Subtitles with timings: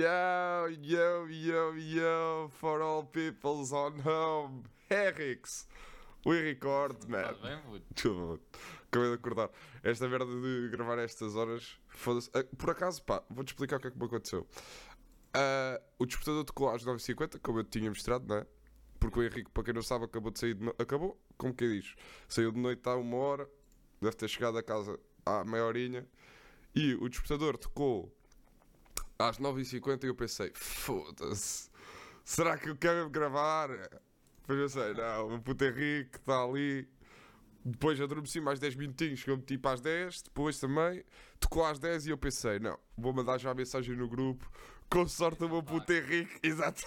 [0.00, 4.62] Yo, yo, yo, yo, for all peoples on home.
[4.88, 5.68] Henrix.
[6.24, 7.20] O Henrique Corte, man.
[7.20, 8.40] Estás bem, puto?
[8.88, 9.50] Acabei de acordar.
[9.82, 12.30] Esta merda de gravar estas horas, foda-se.
[12.32, 14.46] Ah, Por acaso, pá, vou-te explicar o que é que me aconteceu.
[15.34, 18.46] Ah, o despertador tocou às 9h50, como eu te tinha mostrado, não é?
[18.98, 20.74] Porque o Henrique, para quem não sabe, acabou de sair de no...
[20.78, 21.20] Acabou?
[21.36, 21.94] Como que diz?
[22.26, 23.46] Saiu de noite há uma hora,
[24.00, 26.08] deve ter chegado a casa há meia horinha.
[26.74, 28.10] E o despertador tocou
[29.20, 31.70] às 9h50 e eu pensei, foda-se,
[32.24, 33.68] será que eu quero gravar?
[34.40, 36.88] Depois eu sei, não, o puto Henrique está ali.
[37.62, 41.04] Depois adormeci mais 10 minutinhos, que eu meti para as 10, depois também,
[41.38, 44.50] tocou às 10 e eu pensei, não, vou mandar já a mensagem no grupo,
[44.88, 46.82] com sorte o meu puto Henrique, exato,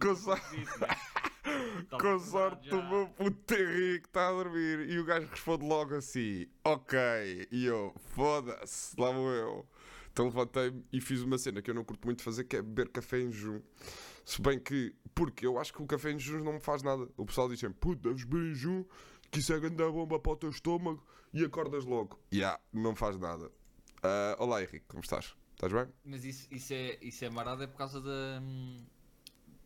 [0.00, 0.44] com sorte,
[1.90, 5.96] Tá com sorte o meu puto Henrique está a dormir, e o gajo responde logo
[5.96, 9.66] assim, ok, e eu, foda-se, lá vou eu.
[10.12, 12.88] Então levantei-me e fiz uma cena que eu não curto muito fazer, que é beber
[12.90, 13.60] café em jejum.
[14.24, 17.08] Se bem que, porque eu acho que o café em jejum não me faz nada.
[17.16, 18.84] O pessoal diz sempre, puto, deves beber em jejum,
[19.30, 22.20] que isso é grande bomba para o teu estômago e acordas logo.
[22.32, 23.50] Ya, yeah, não faz nada.
[24.02, 25.34] Ah, olá Henrique, como estás?
[25.54, 25.86] Estás bem?
[26.04, 28.42] Mas isso, isso, é, isso é marado é por causa da,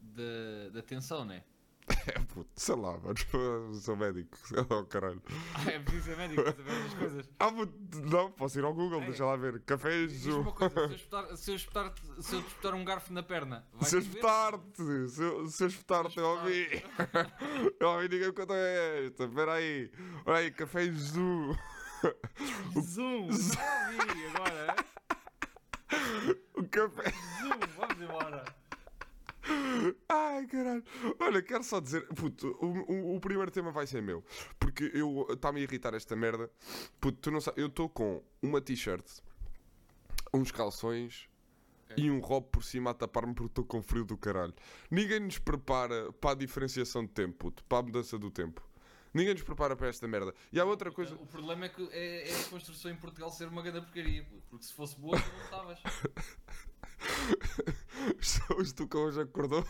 [0.00, 1.38] da, da tensão, né?
[1.38, 1.55] É
[2.34, 3.14] puto, sei lá, mano,
[3.80, 4.36] sou médico.
[4.70, 5.22] Oh caralho.
[5.54, 7.28] Ah, é preciso ser médico para saber essas coisas.
[7.38, 9.60] Ah, puto, não, posso ir ao Google, deixa lá ver.
[9.60, 13.12] Café uma coisa, se eu espetar, se eu espetar, se eu te espetar um garfo
[13.12, 16.84] na perna, Se eu espetar-te, se eu, se eu espetar-te, eu ouvi.
[17.78, 19.24] Eu ouvi ninguém conta é esta.
[19.24, 19.90] Espera aí.
[20.24, 21.54] Olha aí, café jejum.
[22.80, 23.30] Zoom!
[23.32, 24.76] Já ouvi agora,
[26.54, 27.10] O café.
[27.40, 28.55] zoom, vamos embora.
[30.08, 30.84] Ai, caralho.
[31.18, 34.24] Olha, quero só dizer, puto, o, o, o primeiro tema vai ser meu.
[34.58, 36.50] Porque eu está-me a irritar esta merda.
[37.00, 39.06] Puto, tu não sabes, eu estou com uma t-shirt,
[40.32, 41.28] uns calções
[41.96, 44.54] e um robe por cima a tapar-me porque estou com frio do caralho.
[44.90, 48.62] Ninguém nos prepara para a diferenciação de tempo, puto, para a mudança do tempo.
[49.14, 50.34] Ninguém nos prepara para esta merda.
[50.52, 51.14] E há outra coisa.
[51.14, 54.42] O problema é que é, é a construção em Portugal ser uma grande porcaria, puto,
[54.50, 55.78] porque se fosse boa, tu não estavas.
[58.76, 59.64] Tu que hoje acordou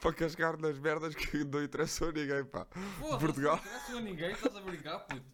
[0.00, 2.66] para cascar nas merdas que não interessam a ninguém, pá.
[2.98, 3.56] Porra, Portugal.
[3.56, 5.24] Não interessa a ninguém, estás a brincar, puto.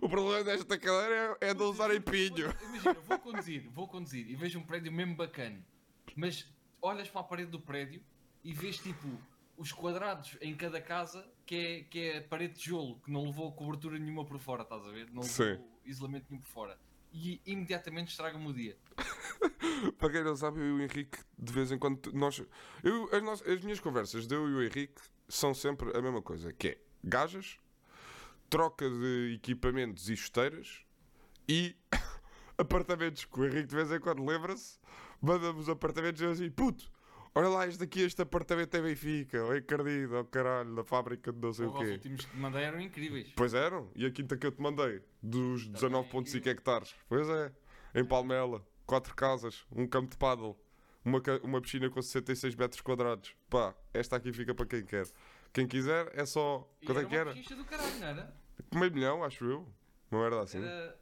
[0.00, 2.54] O problema desta cadeira é, é de usar pinho.
[2.62, 5.64] Imagina, vou conduzir, vou conduzir e vejo um prédio mesmo bacana,
[6.14, 6.48] mas
[6.80, 8.02] olhas para a parede do prédio
[8.42, 9.06] e vês tipo
[9.56, 13.52] os quadrados em cada casa que é, que é parede de tijolo, que não levou
[13.52, 15.06] cobertura nenhuma por fora, estás a ver?
[15.12, 15.58] Não levou Sim.
[15.84, 16.78] isolamento nenhum por fora.
[17.18, 18.76] E imediatamente estraga-me o dia.
[19.98, 22.42] Para quem não sabe, eu e o Henrique, de vez em quando, nós.
[22.84, 26.52] Eu, as, as minhas conversas de eu e o Henrique são sempre a mesma coisa:
[26.52, 27.58] que é gajas,
[28.50, 30.84] troca de equipamentos e chuteiras
[31.48, 31.74] e
[32.58, 33.24] apartamentos.
[33.24, 34.78] Que o Henrique, de vez em quando, lembra-se,
[35.18, 36.92] manda-me os apartamentos e eu assim: puto,
[37.36, 41.38] olha lá, este aqui, este apartamento é Benfica, ou encardido, ou caralho, da fábrica de
[41.38, 41.90] não sei o Os quê.
[41.92, 43.32] últimos que te mandei eram incríveis.
[43.36, 46.52] Pois eram, e a quinta que eu te mandei, dos 19,5 incrível.
[46.52, 46.94] hectares.
[47.08, 47.52] Pois é,
[47.94, 50.58] em Palmela, quatro casas, um campo de paddle,
[51.04, 53.34] uma, uma piscina com 66 metros quadrados.
[53.48, 55.06] Pá, esta aqui fica para quem quer.
[55.52, 56.68] Quem quiser é só.
[56.82, 57.30] E Quanto é que uma era?
[57.32, 58.36] pechincha do caralho, não era?
[58.74, 59.68] Meio milhão, acho eu.
[60.10, 60.58] Não era assim.
[60.62, 60.98] Era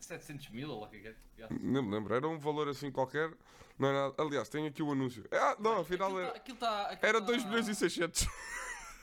[0.00, 1.48] 700 mil ou lá o que é que é.
[1.50, 3.32] Nem me lembro, era um valor assim qualquer.
[3.78, 4.22] Não era nada.
[4.22, 5.24] Aliás, tenho aqui o anúncio.
[5.30, 8.26] Ah, não, afinal Aquilo era, tá- aquilo tá- aquilo era tá- 2 milhões e 600.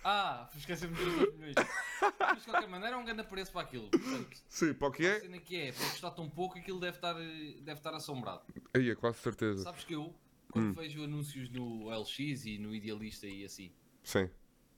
[0.08, 1.56] Ah, esqueci-me dos 2 milhões.
[2.20, 3.90] Mas de qualquer maneira é um grande preço para aquilo.
[3.90, 5.20] Portanto, Sim, para o que a é?
[5.22, 8.42] cena que é, para custar tão pouco, aquilo deve estar, deve estar assombrado.
[8.76, 9.64] Aí, é quase certeza.
[9.64, 10.14] Sabes que eu,
[10.52, 13.72] quando vejo anúncios no LX e no Idealista e assim,
[14.04, 14.30] Sim.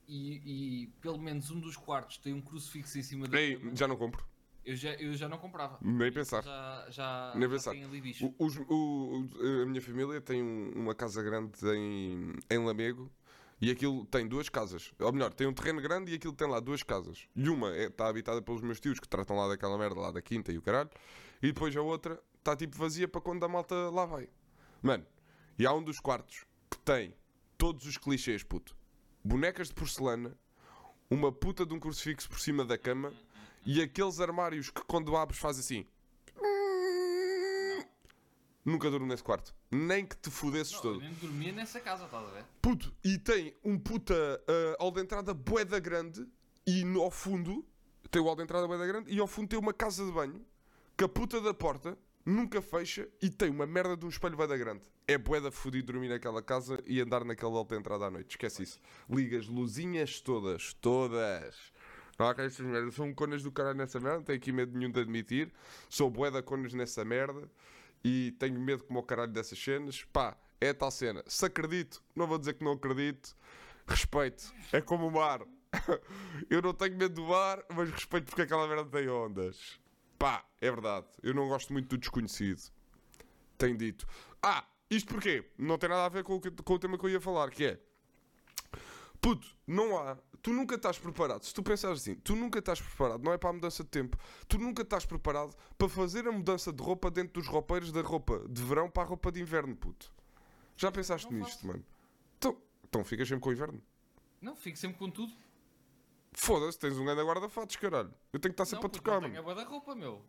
[0.08, 3.76] e, e pelo menos um dos quartos tem um crucifixo em cima da Ei, cama,
[3.76, 4.24] já não compro.
[4.70, 5.78] Eu, já, eu já não comprava.
[5.80, 6.42] Nem pensar.
[6.42, 7.74] Já, já, Nem já pensar.
[8.24, 9.26] O- os- o-
[9.62, 13.10] a minha família tem um- uma casa grande em, em Lamego
[13.60, 14.92] e aquilo tem duas casas.
[14.98, 17.26] Ou melhor, tem um terreno grande e aquilo tem lá duas casas.
[17.34, 20.52] E uma está habitada pelos meus tios que tratam lá daquela merda, lá da quinta
[20.52, 20.90] e o caralho.
[21.42, 24.28] E depois a outra está tipo vazia para quando a malta lá vai.
[24.82, 25.04] Mano,
[25.58, 27.14] e há um dos quartos que tem
[27.56, 28.76] todos os clichês, puto.
[29.24, 30.36] Bonecas de porcelana,
[31.10, 33.12] uma puta de um crucifixo por cima da cama
[33.70, 35.86] e aqueles armários que quando abres faz assim.
[38.64, 39.54] Nunca durmo nesse quarto.
[39.70, 41.00] Nem que te fudesses Não, eu todo.
[41.00, 42.44] nem dormia nessa casa, estás a ver?
[42.62, 46.26] Puto, e tem um puta uh, hall de entrada boeda grande
[46.66, 47.62] e no, ao fundo
[48.10, 50.42] tem o hall de entrada boeda grande e ao fundo tem uma casa de banho
[50.96, 54.56] que a puta da porta nunca fecha e tem uma merda de um espelho boeda
[54.56, 54.80] grande.
[55.06, 58.30] É boeda fudido dormir naquela casa e andar naquele hall de entrada à noite.
[58.30, 58.80] Esquece isso.
[59.10, 61.70] Liga as luzinhas todas, todas.
[62.18, 62.94] Não há cá estas merdas.
[62.94, 64.18] São conas do caralho nessa merda.
[64.18, 65.52] Não tenho aqui medo nenhum de admitir.
[65.88, 67.48] Sou boeda conas nessa merda.
[68.04, 70.04] E tenho medo como o caralho dessas cenas.
[70.12, 71.22] Pá, é tal cena.
[71.26, 73.36] Se acredito, não vou dizer que não acredito.
[73.86, 74.52] Respeito.
[74.72, 75.42] É como o mar.
[76.50, 79.78] eu não tenho medo do mar, mas respeito porque aquela merda tem ondas.
[80.18, 81.06] Pá, é verdade.
[81.22, 82.62] Eu não gosto muito do desconhecido.
[83.56, 84.06] Tenho dito.
[84.42, 85.44] Ah, isto porquê?
[85.58, 87.50] Não tem nada a ver com o, que- com o tema que eu ia falar,
[87.50, 87.80] que é.
[89.20, 90.16] Puto, não há.
[90.40, 91.44] Tu nunca estás preparado.
[91.44, 94.16] Se tu pensares assim, tu nunca estás preparado, não é para a mudança de tempo.
[94.46, 98.44] Tu nunca estás preparado para fazer a mudança de roupa dentro dos roupeiros da roupa
[98.48, 100.12] de verão para a roupa de inverno, puto.
[100.76, 101.66] Já pensaste Não nisto, faço.
[101.66, 101.84] mano?
[102.38, 103.82] Então, então ficas sempre com o inverno.
[104.40, 105.32] Não, fico sempre com tudo.
[106.32, 108.14] Foda-se, tens um grande guarda-fatos, caralho.
[108.32, 109.60] Eu tenho que estar sempre a trocar, não tenho mano.
[109.60, 110.24] a da roupa, meu.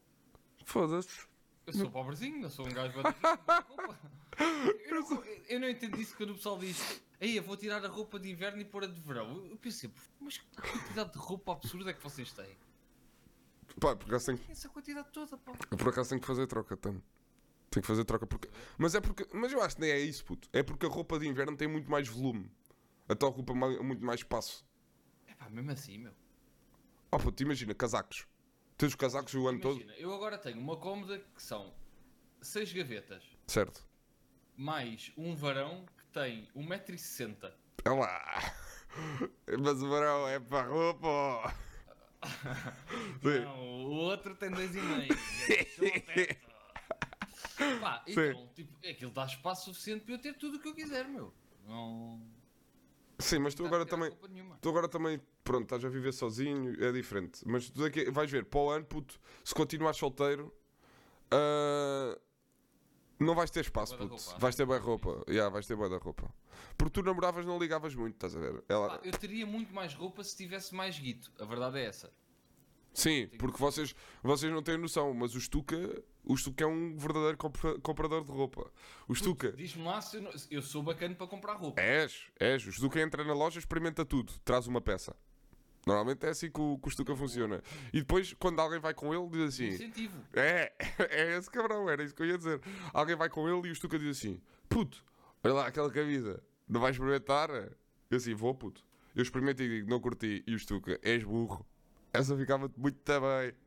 [0.65, 1.27] Foda-se.
[1.67, 3.99] Eu sou pobrezinho, não sou um gajo bué da roupa.
[4.87, 7.87] Eu não, eu não entendo isso quando o pessoal diz Ei, eu vou tirar a
[7.89, 9.45] roupa de inverno e pôr a de verão.
[9.45, 12.57] Eu- pensei, mas que quantidade de roupa absurda é que vocês têm?
[13.79, 15.53] Pá, por acaso tenho, essa quantidade toda, pá.
[15.71, 17.03] eu por acaso tenho que fazer troca, tenho.
[17.69, 18.49] Tenho que fazer troca porque.
[18.77, 19.27] Mas é porque.
[19.33, 20.49] Mas eu acho que nem é isso, puto.
[20.51, 22.51] É porque a roupa de inverno tem muito mais volume.
[23.07, 24.65] Então ocupa muito mais espaço.
[25.27, 26.13] É pá, mesmo assim, meu.
[27.11, 28.25] Oh puto, imagina, casacos.
[28.77, 29.75] Tens os casacos o ano todo.
[29.81, 31.73] Imagina, eu agora tenho uma cómoda que são
[32.41, 33.85] seis gavetas, Certo.
[34.55, 37.51] mais um varão tem 1,60m.
[37.85, 38.53] É lá.
[39.59, 41.55] Mas o verão é para a roupa.
[43.23, 46.37] Não, o outro tem 2,5.
[47.79, 51.07] Pá, então, tipo, aquilo dá espaço suficiente para eu ter tudo o que eu quiser,
[51.07, 51.33] meu.
[51.65, 52.21] Não.
[53.19, 54.11] Sim, mas tu agora também.
[54.61, 57.41] Tu agora também, pronto, estás a viver sozinho, é diferente.
[57.45, 60.53] Mas tu daqui, vais ver, para o ano, puto, se continuares solteiro,
[61.31, 62.17] ah,
[63.19, 64.15] não vais ter espaço, puto.
[64.39, 65.23] Vais ter boa roupa.
[65.27, 66.33] Yeah, vais ter boa da roupa.
[66.77, 68.63] Porque tu namoravas não ligavas muito, estás a ver?
[68.69, 68.89] Ela...
[68.97, 71.31] Pá, eu teria muito mais roupa se tivesse mais guito.
[71.39, 72.11] A verdade é essa.
[72.93, 75.77] Sim, porque vocês, vocês não têm noção, mas o Stuka,
[76.23, 78.71] o Stuka é um verdadeiro compra- comprador de roupa.
[79.07, 79.51] O Stuka.
[79.51, 81.79] Diz-me lá se eu, não- eu sou bacana para comprar roupa.
[81.79, 82.65] És, és.
[82.65, 85.15] O Stuka entra na loja, experimenta tudo, traz uma peça.
[85.85, 87.63] Normalmente é assim que o, que o Stuka funciona.
[87.93, 90.21] E depois, quando alguém vai com ele, diz assim: Incentivo.
[90.33, 90.73] É,
[91.09, 92.61] é esse cabrão, era isso que eu ia dizer.
[92.93, 95.03] Alguém vai com ele e o Stuka diz assim: Puto,
[95.43, 97.49] olha lá aquela camisa, não vais experimentar?
[97.49, 98.83] Eu assim: Vou, puto.
[99.15, 100.43] Eu experimento e digo: Não curti.
[100.45, 101.65] E o Stuka: És burro.
[102.13, 103.53] Essa ficava muito também.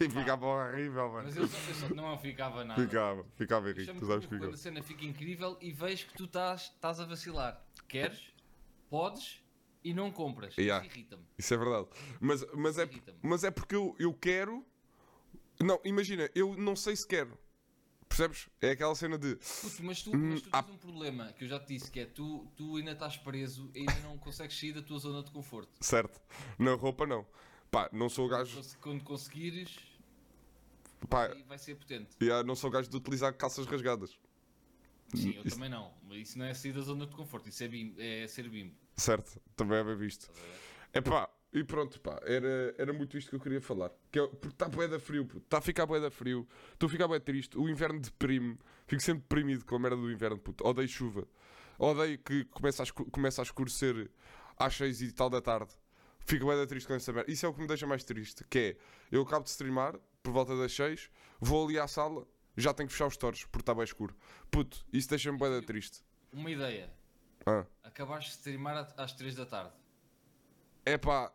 [0.00, 1.24] E ficava horrível, mano.
[1.24, 2.82] Mas eu só, eu só não ficava nada.
[2.82, 6.14] Ficava, ficava Henrique, chamo tu sabes que quando a cena fica incrível e vejo que
[6.14, 7.64] tu estás a vacilar.
[7.86, 8.32] Queres,
[8.90, 9.41] podes
[9.84, 10.56] e não compras.
[10.56, 10.84] Yeah.
[10.86, 11.22] Isso irrita-me.
[11.38, 11.88] Isso é verdade.
[12.20, 12.88] Mas, mas, é,
[13.22, 14.64] mas é porque eu, eu quero.
[15.60, 17.36] Não, imagina, eu não sei se quero.
[18.08, 18.48] Percebes?
[18.60, 19.36] É aquela cena de.
[19.36, 22.00] Puto, mas tu, Hum, mas tu tens um problema que eu já te disse que
[22.00, 25.30] é tu, tu ainda estás preso e ainda não consegues sair da tua zona de
[25.30, 25.70] conforto.
[25.80, 26.20] Certo.
[26.58, 27.26] Na roupa, não.
[27.70, 28.60] Pá, não sou o gajo.
[28.82, 29.78] Quando- conseguires,
[31.08, 32.10] Pá, vai ser potente.
[32.20, 34.18] yeah, não sou o gajo de utilizar calças rasgadas.
[35.14, 35.92] Sim, eu Isso- também não.
[36.06, 38.74] Mas isso não é sair da zona de conforto, isso é, bim, é ser bimbo.
[39.02, 40.30] Certo, também é bem visto.
[40.92, 43.90] É pá, e pronto, pá, era, era muito isto que eu queria falar.
[44.12, 47.24] Que é, porque está boeda frio, está a ficar boeda frio, estou a ficar boeda
[47.24, 48.56] triste, o inverno deprime,
[48.86, 50.64] fico sempre deprimido com a merda do inverno, puto.
[50.64, 51.26] Odeio chuva,
[51.80, 54.08] odeio que começa a, começa a escurecer
[54.56, 55.72] às 6 e tal da tarde.
[56.20, 57.28] Fico boeda triste com essa merda.
[57.28, 58.76] Isso é o que me deixa mais triste, que é,
[59.10, 61.10] eu acabo de streamar, por volta das 6,
[61.40, 62.24] vou ali à sala,
[62.56, 64.14] já tenho que fechar os torres, porque está bem escuro.
[64.48, 66.04] Puto, isso deixa-me boeda triste.
[66.32, 67.01] Uma ideia.
[67.46, 67.64] Ah.
[67.82, 69.72] Acabaste de streamar às 3 da tarde.
[70.84, 71.32] É pá,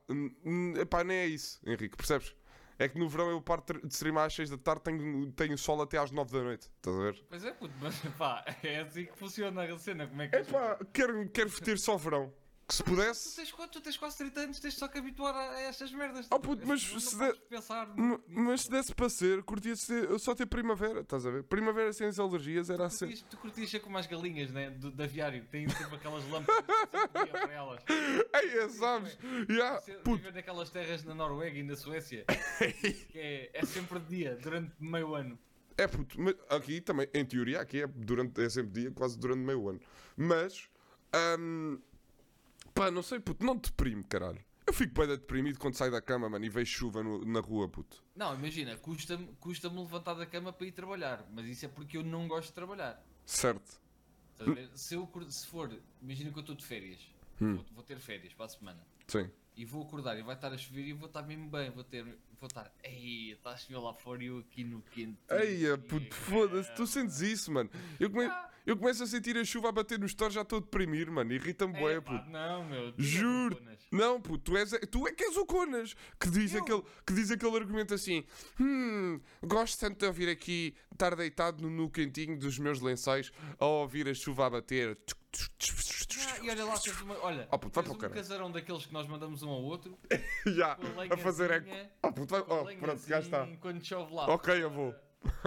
[0.77, 2.35] é pá, nem é isso, Henrique, percebes?
[2.79, 5.81] É que no verão eu parto de streamar às 6 da tarde, tenho, tenho sol
[5.81, 7.25] até às 9 da noite, estás a ver?
[7.29, 10.05] Pois é, puto, mas pá, é assim que funciona a cena.
[10.07, 12.31] Como é que É pá, quero, quero ter só verão.
[12.67, 13.33] Que se Tu pudesse.
[13.33, 13.71] tens, quanto?
[13.71, 16.27] tu tens quase 30 anos, tens só que habituar a, estas merdas.
[16.29, 17.87] Oh, puto, mas Não- se der- pensar.
[18.27, 21.43] Mas se desse para ser, curtia ser, só ter primavera, estás a ver?
[21.43, 23.05] Primavera sem as alergias era Tu assim.
[23.05, 26.65] curtias, tu curtias ser como as galinhas né, do, da aviário, têm sempre aquelas lâmpadas
[26.65, 27.83] que para elas.
[28.43, 29.17] Ei, é, sabes?
[29.49, 32.25] Yeah, Ser- Viver naquelas terras na Noruega e na Suécia,
[33.11, 35.39] que é, é sempre de dia, durante meio ano.
[35.77, 39.39] é puto, mas aqui também, em teoria, aqui é, durante, é sempre dia, quase durante
[39.39, 39.79] meio ano.
[40.17, 40.67] Mas,
[41.39, 41.79] hum,
[42.77, 44.43] pá, não sei, puto, não te deprime, caralho.
[44.65, 47.69] Eu fico bem deprimido quando saio da cama, mano, e vejo chuva no- na rua,
[47.69, 48.03] puto.
[48.15, 52.03] Não, imagina, custa-me custa levantar da cama para ir trabalhar, mas isso é porque eu
[52.03, 53.01] não gosto de trabalhar.
[53.25, 53.79] Certo.
[54.33, 54.69] Estás a ver?
[54.75, 56.99] Se, eu, se for, imagina que eu estou de férias,
[57.41, 57.55] Hum.
[57.55, 58.85] vou, vou ter férias para a semana.
[59.07, 59.29] Sim.
[59.55, 61.83] e vou acordar e vai estar a chover e eu vou estar mesmo bem, vou
[61.83, 62.05] ter,
[62.39, 65.17] vou estar, ei, está a chover lá fora e eu aqui no quente.
[65.31, 67.69] Eia, puto, foda-se, tu sentes isso, mano.
[67.99, 68.29] Eu, come...
[68.65, 71.31] eu começo a sentir a chuva a bater no store, já estou a deprimir, mano.
[71.33, 72.29] Irrita-me bué, É, pá, puto.
[72.29, 72.93] não, meu.
[72.97, 73.57] Juro.
[73.91, 76.61] Não, puto, tu, és, tu é que és o Conas que diz, Eu?
[76.61, 78.25] aquele, que diz aquele argumento assim:
[78.59, 83.65] Hum, gosto tanto de ouvir aqui, estar deitado no, no cantinho dos meus lençóis a
[83.65, 84.97] ouvir a chuva a bater.
[86.19, 89.07] Ah, e olha lá, tens uma, olha, Oh, puto, tens um casarão daqueles que nós
[89.07, 89.97] mandamos um ao outro,
[90.47, 91.67] Já, com a fazer eco.
[92.03, 93.37] Oh, puto, vai- oh, pronto, já está.
[93.39, 94.27] lenhazinha, Quando chove lá.
[94.33, 94.95] Ok, eu vou.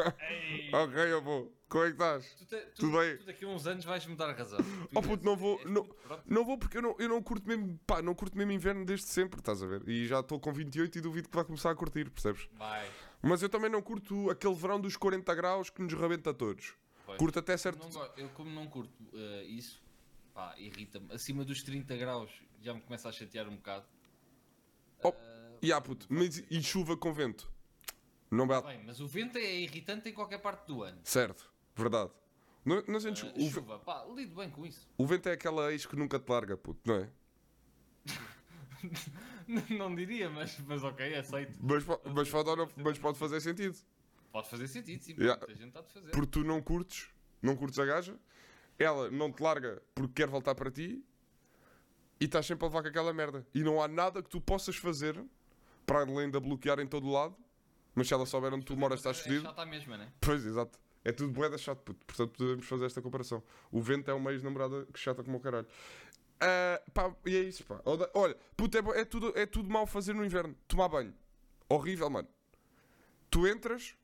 [0.73, 1.53] Ok, eu vou.
[1.69, 2.35] Como é que estás?
[2.35, 3.17] tu, te- tu- tudo bem?
[3.17, 4.59] tu daqui a uns anos vais-me dar razão.
[4.59, 5.89] Tu Oh, puto, não vou- não-.
[6.27, 9.07] Não vou porque eu não, eu não curto mesmo, pá, não curto mesmo inverno desde
[9.07, 9.89] sempre, estás a ver?
[9.89, 12.49] E já estou com 28 e duvido que vai começar a curtir, percebes?
[12.55, 12.89] Vai.
[13.23, 16.75] Mas eu também não curto aquele verão dos 40 graus que nos rebenta a todos.
[17.07, 17.19] Pois.
[17.19, 17.79] Curto até certo.
[17.79, 19.81] Não go- eu, como não curto eh, isso,
[20.35, 21.13] pá, irrita-me.
[21.13, 23.87] Acima dos 30 graus já me começa a chatear um bocado.
[25.73, 27.51] Há puto, mas e chuva com vento?
[28.31, 28.67] Não bate.
[28.69, 30.99] bem, mas o vento é irritante em qualquer parte do ano.
[31.05, 32.11] Certo, verdade.
[32.65, 34.89] Não, não sentes- Eh, o, chuva, pá, lido bem com isso.
[34.97, 37.11] o vento é aquela ex que nunca te larga, puto, não é?
[39.71, 41.59] não diria, mas, mas ok, aceito.
[41.61, 43.77] Mas, mas, pode, mas pode fazer sentido.
[44.33, 45.15] Pode fazer sentido, sim.
[45.19, 45.39] Yeah.
[45.39, 46.11] Muita gente está de fazer.
[46.13, 47.09] Porque tu não curtes,
[47.43, 48.17] não curtes a gaja,
[48.79, 51.05] ela não te larga porque quer voltar para ti
[52.21, 53.45] e estás sempre a levar com aquela merda.
[53.53, 55.21] E não há nada que tu possas fazer
[55.91, 57.37] para além de a bloquear em todo o lado.
[57.97, 59.41] Mas se ela souber onde tu moras, estás é, fedido.
[59.43, 60.13] É chata a mesma, né?
[60.21, 60.79] Pois, exato.
[61.05, 62.07] É tudo boeda chato, puto.
[62.07, 63.43] Portanto, podemos fazer esta comparação.
[63.73, 65.67] O vento é uma ex-namorada que chata como o caralho.
[66.39, 67.81] Ah, pá, e é isso, pá.
[67.85, 70.55] Olha- puto, é, é tudo, é tudo mal fazer no inverno.
[70.69, 71.13] Tomar banho.
[71.69, 72.29] Horrível, mano.
[73.29, 73.97] Tu entras,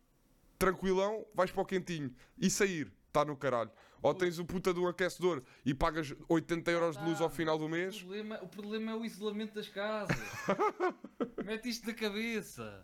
[0.59, 2.13] tranquilão, vais para o quentinho.
[2.37, 3.71] E sair, está no caralho.
[4.03, 7.65] Ou tens o puta do aquecedor e pagas 80 euros de luz ao final do
[7.65, 7.99] O mês.
[7.99, 10.17] problema, o problema é o isolamento das casas.
[11.45, 12.83] Mete isto na cabeça.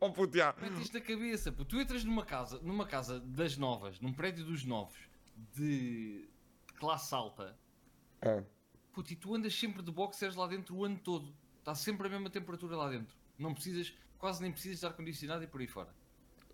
[0.00, 0.54] Oh puto, já.
[0.60, 1.50] Mete isto na cabeça.
[1.52, 1.64] pô.
[1.64, 4.96] Tu entras numa casa, numa casa das novas, num prédio dos novos,
[5.54, 6.28] de
[6.78, 7.58] classe alta,
[8.22, 8.42] Ah,
[8.92, 11.34] puto, e tu andas sempre de boxers lá dentro o ano todo.
[11.58, 13.16] Está sempre a mesma temperatura lá dentro.
[13.38, 15.92] Não precisas, quase nem precisas de ar-condicionado e por aí fora.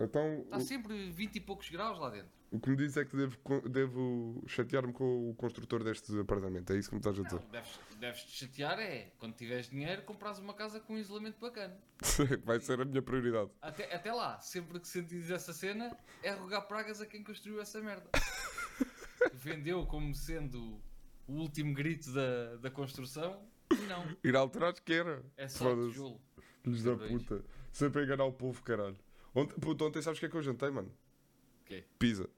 [0.00, 2.39] Então, Está sempre 20 e poucos graus lá dentro.
[2.50, 3.37] O, o que me diz é que devo,
[3.69, 6.73] devo chatear-me com o construtor deste apartamento.
[6.73, 7.40] É isso que me estás a dizer.
[7.40, 11.38] Não, deves, deves te chatear é, quando tiveres dinheiro, compras uma casa com um isolamento
[11.40, 11.76] bacana.
[12.45, 13.50] Vai ser a minha prioridade.
[13.61, 17.80] Até, até lá, sempre que sentires essa cena, é rogar pragas a quem construiu essa
[17.80, 18.09] merda.
[19.35, 20.80] Vendeu como sendo
[21.26, 23.40] o último grito da, da construção
[23.71, 24.16] e não.
[24.25, 25.23] Ir alterar que era.
[25.37, 26.21] É só tijolo.
[26.62, 27.23] Filhos da Cabrões.
[27.23, 27.45] puta.
[27.73, 28.99] Sempre a enganar o povo, caralho.
[29.35, 30.92] Ontem, puta, ontem sabes o que é que eu jantei, mano?
[31.71, 31.85] quê?
[31.99, 32.28] Pizza.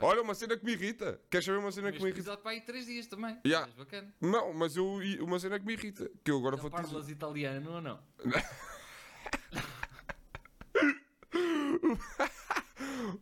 [0.00, 1.20] Olha, uma cena que me irrita.
[1.30, 2.36] Queres saber uma cena Mas que me irrita?
[2.36, 3.38] para aí 3 dias também.
[3.46, 3.66] Yeah.
[3.68, 4.14] És bacana.
[4.20, 4.86] Não, mas eu,
[5.20, 6.10] uma cena que me irrita.
[6.24, 6.88] Que eu agora Já vou te dizer.
[6.92, 8.00] parlas italiano ou não?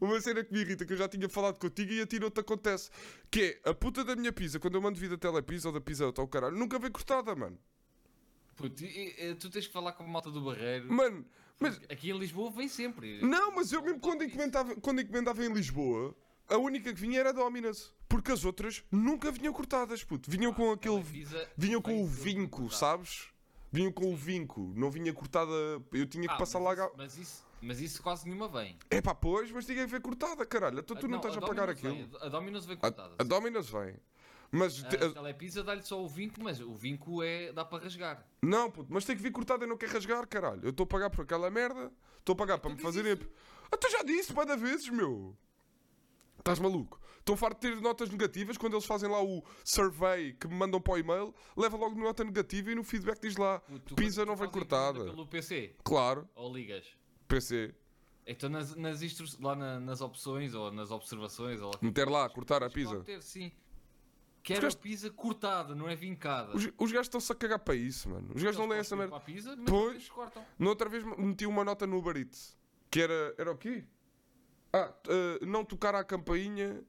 [0.00, 2.30] Uma cena que me irrita, que eu já tinha falado contigo e a ti não
[2.30, 2.90] te acontece.
[3.30, 5.80] Que é a puta da minha pizza, quando eu mando vir da telepizza ou da
[5.80, 7.58] pizza ou tal caralho, nunca vem cortada, mano.
[8.56, 10.92] Puto, e- e- tu tens que falar com a malta do Barreiro.
[10.92, 11.24] Mano,
[11.58, 11.80] mas.
[11.88, 13.20] Aqui em Lisboa vem sempre.
[13.22, 16.14] Não, mas eu mesmo quando encomendava, quando encomendava em Lisboa,
[16.50, 17.92] a única que vinha era a Dominus.
[18.08, 20.30] Porque as outras nunca vinham cortadas, puto.
[20.30, 21.00] Vinham com aquele.
[21.56, 23.28] Vinham com vem o vinco, sabes?
[23.72, 24.72] Vinham com o vinco.
[24.74, 25.52] Não vinha cortada.
[25.92, 26.84] Eu tinha que Ah, passar mas lá.
[26.86, 28.76] isso- Mas isso, mas isso quase nenhuma vem.
[28.90, 30.80] É pá, pois, mas tinha que ver cortada, caralho.
[30.80, 31.94] Então tu não, estás a pagar Domino's aquilo.
[32.18, 33.14] vem, A Domino's vem A, cortada.
[33.18, 33.94] a Dominus vem.
[34.50, 34.82] Mas.
[34.82, 38.26] te- A telepizza dá-lhe só o vinco, mas o vinco é, dá para rasgar.
[38.42, 40.62] Não, puto, mas tem que vir cortada e não quer rasgar, caralho.
[40.64, 41.92] Eu estou a pagar por aquela merda.
[42.18, 43.16] Estou a pagar para me fazerem.
[43.70, 45.36] Até já disse, para vezes, meu.
[46.40, 46.98] Estás maluco?
[47.18, 50.80] Estão farto de ter notas negativas quando eles fazem lá o survey que me mandam
[50.80, 54.28] para o e-mail, leva logo nota negativa e no feedback diz lá: Tu- pizza tu
[54.28, 55.04] não vem cortada.
[55.04, 56.86] Pelo PC Claro, ou ligas.
[57.28, 57.74] PC.
[58.26, 59.26] Então nas, nas instru...
[59.40, 63.00] lá na- nas opções ou nas observações ou lá Meter lá, cortar a pizza.
[63.00, 63.52] ter, sim.
[64.42, 66.56] Quero gajos- a pizza cortada, não é vincada.
[66.56, 68.30] Os, os gajos estão-se a cagar para isso, mano.
[68.34, 69.20] Os gajos não leem essa merda.
[69.20, 69.90] Pizza, Pois.
[69.96, 70.42] eles cortam.
[70.58, 72.56] Na outra vez meti uma nota no Uber Eats
[72.90, 73.34] que era.
[73.36, 73.84] Era o quê?
[74.72, 76.82] Ah, eh, não tocar à campainha,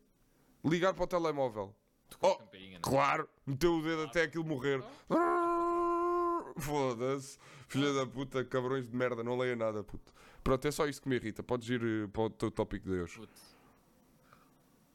[0.63, 1.75] ligar para o telemóvel.
[2.21, 2.81] Oh, Campainha, não?
[2.81, 3.29] claro!
[3.45, 4.83] Meteu o dedo até aquilo morrer.
[6.57, 7.39] Foda-se.
[7.67, 10.13] Filha da puta, cabrões de merda, não leia nada, puto.
[10.43, 11.41] Pronto, é só isso que me irrita.
[11.41, 13.15] Podes ir eh, para o teu tópico de hoje.
[13.15, 13.41] Puto.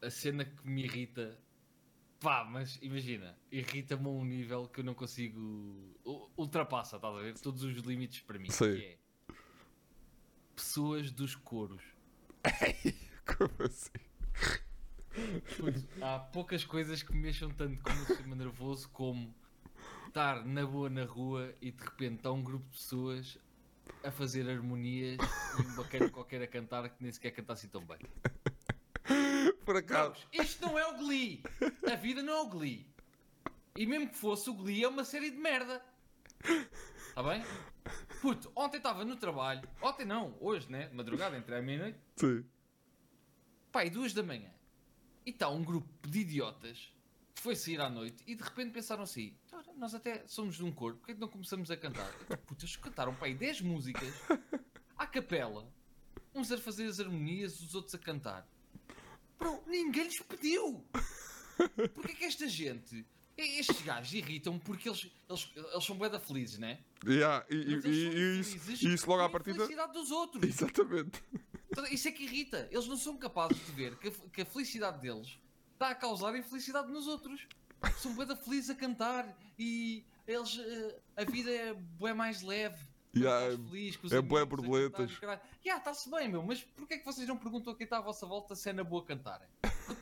[0.02, 1.38] A cena que me irrita.
[2.20, 5.96] Pá, mas imagina, irrita-me a um nível que eu não consigo.
[6.36, 7.38] Ultrapassa, estás a ver?
[7.38, 8.50] Todos os limites para mim.
[8.50, 8.76] Sei.
[8.76, 8.98] Que é
[10.56, 11.82] pessoas dos coros.
[13.26, 13.90] Como assim?
[16.02, 19.34] Há poucas coisas que me mexam tanto como o sistema nervoso como
[20.06, 23.38] estar na boa na rua e de repente está um grupo de pessoas
[24.04, 25.18] a fazer harmonias
[25.58, 27.98] e um bacana qualquer a cantar que nem sequer canta assim tão bem.
[29.64, 30.26] Por acaso.
[30.32, 31.42] Isto não é o Glee.
[31.90, 32.86] A vida não é o Glee.
[33.76, 35.82] E mesmo que fosse o Glee, é uma série de merda.
[37.08, 37.42] Está bem?
[38.26, 39.62] Puto, ontem estava no trabalho.
[39.80, 40.90] Ontem não, hoje, né?
[40.92, 41.96] Madrugada, entre a meia-noite.
[42.16, 42.44] Sim.
[43.70, 44.52] Pai, duas da manhã.
[45.24, 46.92] E está um grupo de idiotas
[47.32, 50.64] que foi sair à noite e de repente pensaram assim: "Ora, nós até somos de
[50.64, 52.12] um coro, porque é que não começamos a cantar?
[52.46, 54.12] Puta, eles cantaram, pai, 10 músicas
[54.98, 55.72] à capela,
[56.34, 58.44] uns a fazer as harmonias, os outros a cantar.
[59.38, 60.84] Bro, ninguém lhes pediu!
[61.94, 63.06] Porquê que esta gente,
[63.42, 66.78] estes gajos irritam porque eles, eles, eles são bué da felizes, né?
[67.06, 69.56] Yeah, e, e- e- isso, isso logo à com a partida.
[69.58, 70.42] felicidade dos outros.
[70.44, 71.22] Exatamente.
[71.70, 72.68] Então, Isso é que irrita.
[72.70, 75.38] Eles não são capazes de ver que a, que a felicidade deles
[75.74, 77.46] está a causar infelicidade nos outros.
[77.98, 82.78] São bué da felizes a cantar e eles eh, a vida é bué mais leve.
[83.14, 85.10] Yeah, Estás feliz, é bué borboletas.
[85.12, 85.40] cantar, caralho.
[85.64, 88.00] Yeah, está-se bem, meu, mas porquê é que vocês não perguntam a quem está à
[88.00, 89.48] vossa volta se é na boa cantarem?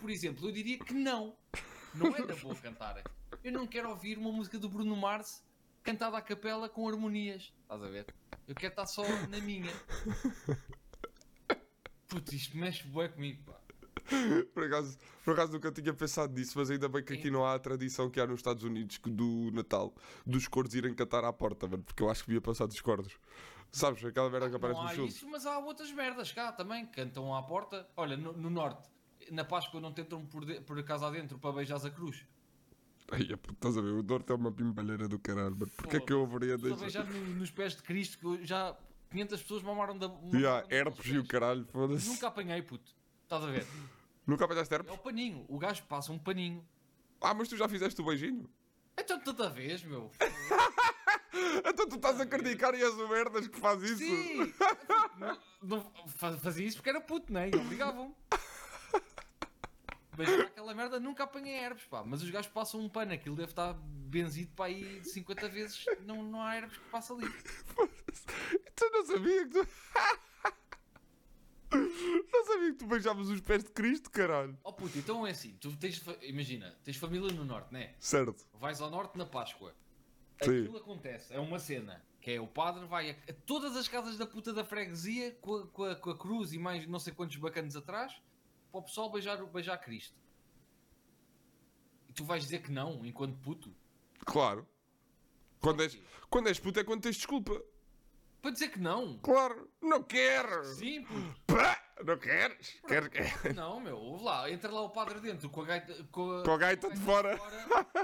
[0.01, 1.37] Por exemplo, eu diria que não.
[1.95, 3.05] Não é na boa cantarem.
[3.45, 5.45] Eu não quero ouvir uma música do Bruno Mars
[5.83, 7.53] cantada à capela com harmonias.
[7.61, 8.07] Estás a ver?
[8.49, 9.71] Eu quero estar só na minha.
[12.09, 13.61] Putz, isto mexe bué comigo, pá.
[14.55, 17.55] Por acaso, por acaso nunca tinha pensado nisso, mas ainda bem que aqui não há
[17.55, 21.69] a tradição que há nos Estados Unidos do Natal dos cordos irem cantar à porta,
[21.69, 23.19] mano, porque eu acho que devia passar dos cordos.
[23.71, 25.17] Sabes, aquela merda que aparece Não nos filmes.
[25.17, 27.87] isso, mas há outras merdas cá também, cantam à porta.
[27.95, 28.89] Olha, no, no norte,
[29.31, 32.25] na Páscoa não te entram por, de, por casa adentro para beijar a cruz.
[33.15, 33.91] Ai, é, estás a ver?
[33.93, 35.71] O Norte é uma pimpalheira do caralho, mano.
[35.77, 36.77] Porquê é que eu haveria deixar?
[36.81, 38.77] beijar no- nos pés de Cristo que já
[39.11, 40.09] 500 pessoas mamaram da.
[40.09, 42.09] mamaram Yeah, herpes e o caralho, foda-se.
[42.09, 42.91] Nunca apanhei, puto.
[43.23, 43.67] Estás a ver?
[44.27, 44.95] Nunca apanhaste É herpes?
[44.95, 45.45] o paninho.
[45.49, 46.67] O gajo passa um paninho.
[47.21, 48.49] Ah, mas tu já fizeste o beijinho?
[48.99, 50.11] Então tanta vez, meu.
[51.67, 53.99] Então tu estás a criticar e és o merdas que faz isso?
[53.99, 54.53] Sim!
[55.19, 57.51] Não- não fa- fazia isso porque era puto, né?
[57.51, 58.15] E obrigavam.
[60.17, 62.03] Mas aquela merda nunca apanhei herpes, pá.
[62.05, 65.85] Mas os gajos passam um pano, aquilo deve estar benzido para aí 50 vezes.
[66.07, 67.27] Não, não há herpes que passa ali.
[68.77, 69.69] Tu não sabia que tu.
[72.33, 74.57] não sabia que tu beijavas os pés de Cristo, caralho.
[74.63, 77.95] Oh puto, então é assim: tu tens, imagina, tens família no norte, né?
[77.99, 78.45] Certo.
[78.55, 79.75] Vais ao norte na Páscoa.
[80.43, 80.61] Sim.
[80.63, 82.05] Aquilo acontece, é uma cena.
[82.21, 85.57] Que é o padre vai a, a todas as casas da puta da freguesia com
[85.57, 88.15] a, com a- com a cruz e mais não sei quantos bacanos atrás
[88.75, 90.17] para o pessoal beijar, beijar Cristo.
[92.09, 93.73] E tu vais dizer que não, enquanto puto?
[94.27, 94.67] Claro.
[95.61, 95.97] Quando és,
[96.29, 97.63] quando és puto é quando tens desculpa.
[98.43, 99.17] Para dizer que não?
[99.19, 99.71] Claro.
[99.81, 100.65] Não quero.
[100.65, 101.41] Sim, puto.
[101.47, 102.81] Pá, Não queres?
[102.87, 103.09] Queres?
[103.09, 103.55] queres.
[103.55, 106.51] Não, meu, ouve lá, entra lá o padre dentro com a gaita, com a, Com
[106.51, 107.39] a gaita de fora.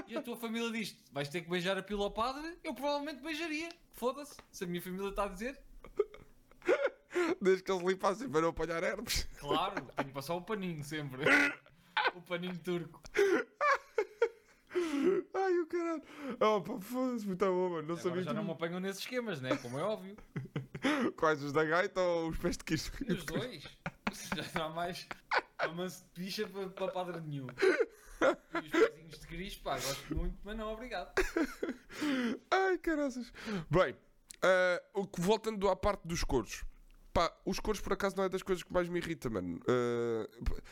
[0.07, 3.21] e a tua família diz vais ter que beijar a pila ao padre, eu provavelmente
[3.21, 3.69] beijaria.
[3.91, 5.59] Foda-se, se a minha família está a dizer.
[7.41, 9.27] Desde que eles limpassem para não apanhar herpes.
[9.39, 11.23] Claro, tenho que passar o paninho sempre.
[12.15, 13.01] O paninho turco.
[15.33, 16.03] Ai, o caralho.
[16.39, 17.87] Oh, pá, foda-se, muito bom, mano.
[17.87, 19.55] Não Agora sabia já que não me apanham nesses esquemas, né?
[19.57, 20.15] Como é óbvio.
[21.17, 22.91] Quais, os da gaita ou os pés de Cristo?
[23.07, 23.63] Os dois.
[24.35, 25.07] Já não há mais
[25.97, 27.47] de picha para, para padre nenhum.
[27.51, 31.11] E os pezinhos de Cristo, pá, gosto muito, mas não, obrigado.
[32.49, 33.31] Ai, caraças.
[33.69, 33.95] Bem,
[35.11, 36.63] que- voltando à parte dos coros.
[37.13, 39.59] Pá, os coros por acaso não é das coisas que mais me irrita, mano.
[39.67, 40.27] Ah,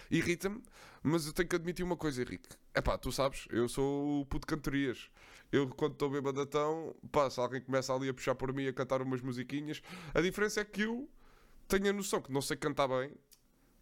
[0.10, 0.62] Irrita-me,
[1.04, 2.50] mas eu tenho que admitir uma coisa, Henrique.
[2.74, 5.10] É pá, tu sabes, eu sou o puto de cantorias.
[5.52, 8.74] Eu, quando estou bem badatão, pá, se alguém começa ali a puxar por mim a
[8.74, 9.82] cantar umas musiquinhas,
[10.14, 11.10] a diferença é que eu
[11.68, 13.12] tenho a noção que não sei cantar bem,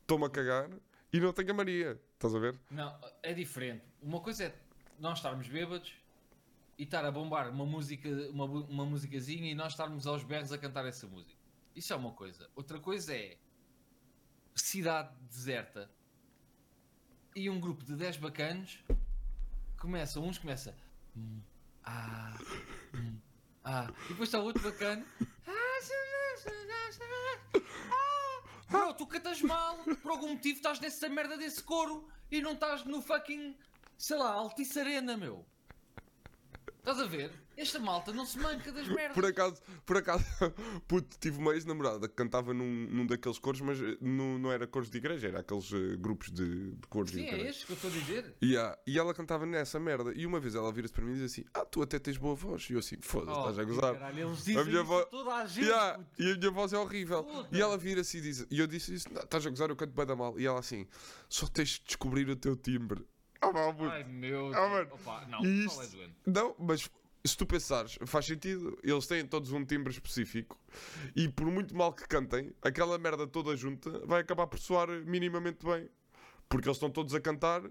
[0.02, 0.70] estou-me a cagar
[1.13, 2.02] e não tenho a Maria.
[2.13, 2.60] Estás a ver?
[2.72, 3.84] Não, é diferente.
[4.02, 4.56] Uma coisa é
[5.00, 5.93] nós estarmos bêbados
[6.78, 10.58] e estar a bombar uma música, uma, uma musicazinha e nós estarmos aos berros a
[10.58, 11.37] cantar essa música.
[11.78, 12.50] Isso é uma coisa.
[12.56, 13.38] Outra coisa é
[14.56, 15.92] cidade deserta
[17.36, 18.84] e um grupo de 10 bacanos
[19.78, 20.76] começa, uns começa
[21.16, 21.40] hum,
[21.84, 22.36] ah,
[22.96, 23.20] hum,
[23.63, 25.06] ah, e depois está outro bacana
[25.46, 25.78] ah,
[28.68, 32.84] Bro, tu cantas mal, por algum motivo estás nessa merda desse coro e não estás
[32.86, 33.56] no fucking,
[33.98, 35.46] sei lá, Altice Arena, meu.
[36.80, 37.47] Estás a ver?
[37.58, 39.15] Esta malta não se manca das merdas.
[39.15, 40.24] Por acaso, por acaso,
[40.88, 44.67] puto, tive uma ex-namorada que cantava num, num daqueles coros, mas eh, não, não era
[44.67, 47.50] coros de igreja, era aqueles eh, grupos de, de coros Sim, e o é caralho.
[47.50, 48.36] este que eu estou a dizer.
[48.41, 50.13] E, ah, e ela cantava nessa merda.
[50.15, 52.36] E uma vez ela vira-se para mim e diz assim: Ah, tu até tens boa
[52.36, 52.70] voz.
[52.70, 53.93] E eu assim: Foda-se, estás a Oh, gozar.
[53.96, 55.65] caralho, eles dizem A minha isso vo- a toda a gente.
[55.65, 57.24] Yeah, e a minha voz é horrível.
[57.24, 57.58] Puta.
[57.58, 59.93] E ela vira-se e diz: E eu disse isso: "Não, Estás a gozar, eu canto
[59.96, 60.39] bem da mal.
[60.39, 60.86] E ela assim:
[61.28, 63.04] Só tens de descobrir o teu timbre.
[63.41, 63.58] Puto.
[63.89, 64.91] Ai meu Ah, Deus.
[64.93, 66.13] Opa, não, qual é isto- doente?
[66.26, 66.89] Não, mas
[67.28, 70.58] se tu pensares, faz sentido, eles têm todos um timbre específico
[71.16, 75.66] e por muito mal que cantem, aquela merda toda junta vai acabar por soar minimamente
[75.66, 75.90] bem.
[76.50, 77.62] Porque eles estão todos a cantar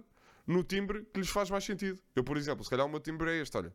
[0.47, 1.99] no timbre que lhes faz mais sentido.
[2.15, 3.75] Eu, por exemplo, se calhar o meu timbre é este, olha.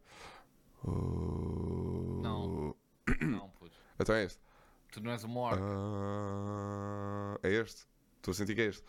[0.84, 2.76] Não.
[3.22, 3.76] Não, puto.
[4.00, 4.40] Então é este.
[4.92, 5.64] Tu não és uma orca.
[5.64, 7.88] Ah, é este.
[8.18, 8.84] Estou a sentir que é este.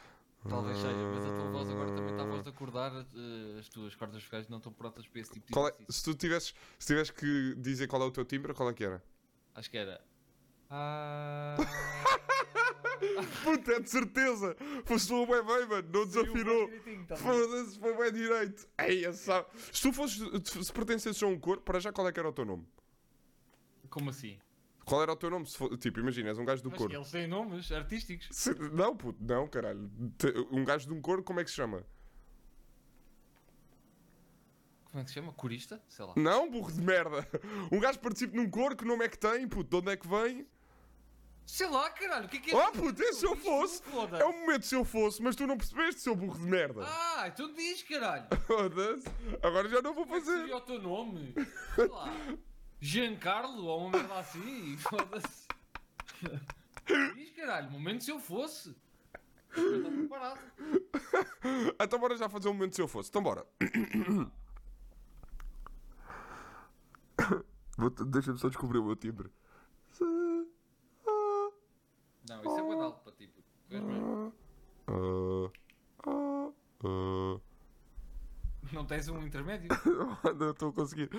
[0.48, 2.92] Talvez seja, mas a tua voz agora também está a voz de acordar.
[2.94, 6.02] eh, as tuas cordas vocais não estão prontas para esse tipo de Qual é- se
[6.02, 9.02] tu tivesses, se tivesses que dizer qual é o teu timbre, qual é que era?
[9.54, 10.00] Acho que era.
[10.68, 11.56] Ah.
[13.44, 14.56] Puta, é de certeza!
[14.84, 16.70] Foste o bem bem, mano, não desafinou!
[17.08, 18.68] tá Foda-se, foi bem direito!
[18.78, 20.18] Ei, é só- Se tu fosses,
[20.66, 22.66] se pertencesses a um cor, para já qual é que era o teu nome?
[23.90, 24.38] Como assim?
[24.92, 25.46] Qual era o teu nome?
[25.46, 28.28] For- tipo, imagina, és um gajo do Mas eles têm nomes artísticos.
[28.30, 29.90] Se- Não, puto, não, caralho.
[30.50, 31.82] Um gajo de um cor, como é que se chama?
[34.84, 35.32] Como é que se chama?
[35.32, 35.82] Corista?
[35.88, 36.12] Sei lá.
[36.14, 37.26] Não, burro de merda!
[37.72, 40.06] Um gajo participa num cor, que nome é que tem, puto, de onde é que
[40.06, 40.46] vem?
[41.46, 42.26] Sei lá, caralho.
[42.26, 42.54] O que é que é?
[42.54, 43.82] Oh, puto, esse se eu fosse!
[44.20, 46.82] É o momento se eu fosse, mas tu não percebeste, seu burro de merda!
[46.86, 48.26] Ah, então diz, caralho.
[49.42, 50.38] Agora já não vou Como é que fazer!
[50.40, 51.34] seria o teu nome?
[51.76, 52.12] Sei lá.
[52.82, 54.76] Giancarlo ou uma merda assim?
[54.76, 55.46] Foda-se.
[57.14, 57.70] Diz, caralho.
[57.70, 58.74] Momento se eu fosse.
[59.56, 60.40] Eu estou preparado.
[61.80, 63.08] Então bora já fazer um momento se eu fosse.
[63.08, 63.46] Então bora.
[68.08, 69.30] Deixa-me só descobrir o meu timbre.
[72.28, 73.28] Não, isso é badalo para ti.
[73.28, 73.48] puto.
[73.68, 73.82] Vês
[74.88, 75.52] ah.
[78.72, 79.68] Não tens um intermédio?
[80.36, 81.10] Não estou a conseguir.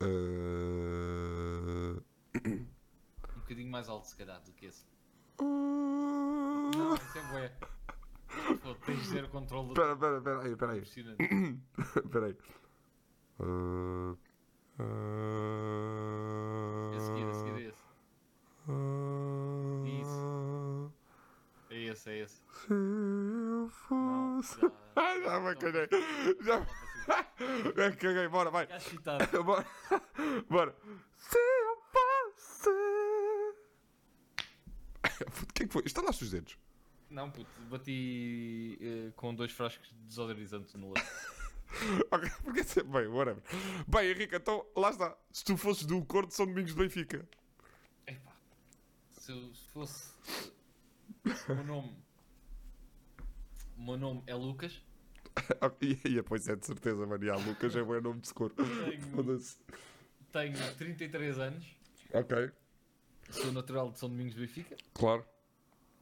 [0.00, 2.00] Ah,
[2.44, 2.66] Um
[3.40, 4.84] bocadinho mais alto, se calhar, do que esse.
[5.40, 6.70] ah.
[6.76, 7.52] Não, isso é bué.
[8.62, 10.82] Pô, tens de ter o controle do Espera, espera, espera aí, espera aí.
[12.04, 12.36] Espera aí.
[13.38, 14.14] Ah,
[14.80, 14.84] ah,
[16.96, 17.86] A seguir, seguir é esse.
[20.02, 20.92] Isso.
[21.70, 22.42] É esse, é esse.
[22.52, 23.70] Se eu Não,
[24.42, 24.60] fosse.
[24.60, 24.70] já.
[24.96, 25.88] Ai, já me caguei.
[26.42, 26.66] Já me
[27.98, 28.28] caguei.
[28.28, 28.66] Bora, vai.
[29.44, 29.66] Bora.
[30.48, 30.76] Bora.
[31.16, 32.70] Se eu fosse.
[35.42, 35.82] O que é que foi?
[35.86, 36.58] Estalaste os dedos.
[37.08, 41.04] Não, puto, bati eh, com dois frascos de desodorizante no outro.
[42.10, 43.42] Ok, porque é bem, whatever.
[43.88, 45.14] Bem, Henrique, então lá está.
[45.32, 47.28] Se tu fosses do Corte São Domingos de Benfica.
[48.06, 48.32] Epá,
[49.10, 50.10] se eu se fosse.
[51.24, 51.96] O meu nome.
[53.76, 54.80] O meu nome é Lucas.
[55.80, 58.52] E pois é, de certeza, há Lucas é bom nome de cor.
[58.52, 59.38] Tenho,
[60.32, 61.66] tenho 33 anos.
[62.12, 62.50] Ok,
[63.30, 64.76] Sou natural de São Domingos de Benfica.
[64.94, 65.24] claro.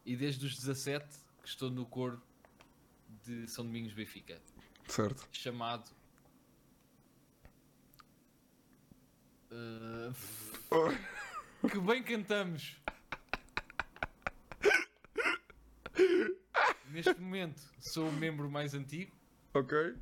[0.04, 1.06] E desde os 17
[1.42, 2.20] que estou no coro
[3.24, 4.40] de São Domingos de Benfica.
[4.86, 5.26] Certo.
[5.32, 5.90] Chamado.
[10.70, 10.90] Oh,
[11.68, 12.76] que bem cantamos!
[16.90, 19.16] Neste momento sou o membro mais antigo.
[19.54, 19.94] Ok.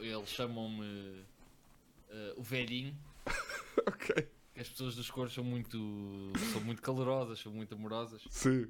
[0.00, 1.24] Eles chamam-me
[2.10, 2.96] eh, o velhinho.
[3.86, 4.28] Ok.
[4.56, 8.22] As pessoas dos coros são muito, são muito calorosas, são muito amorosas.
[8.30, 8.66] Sim.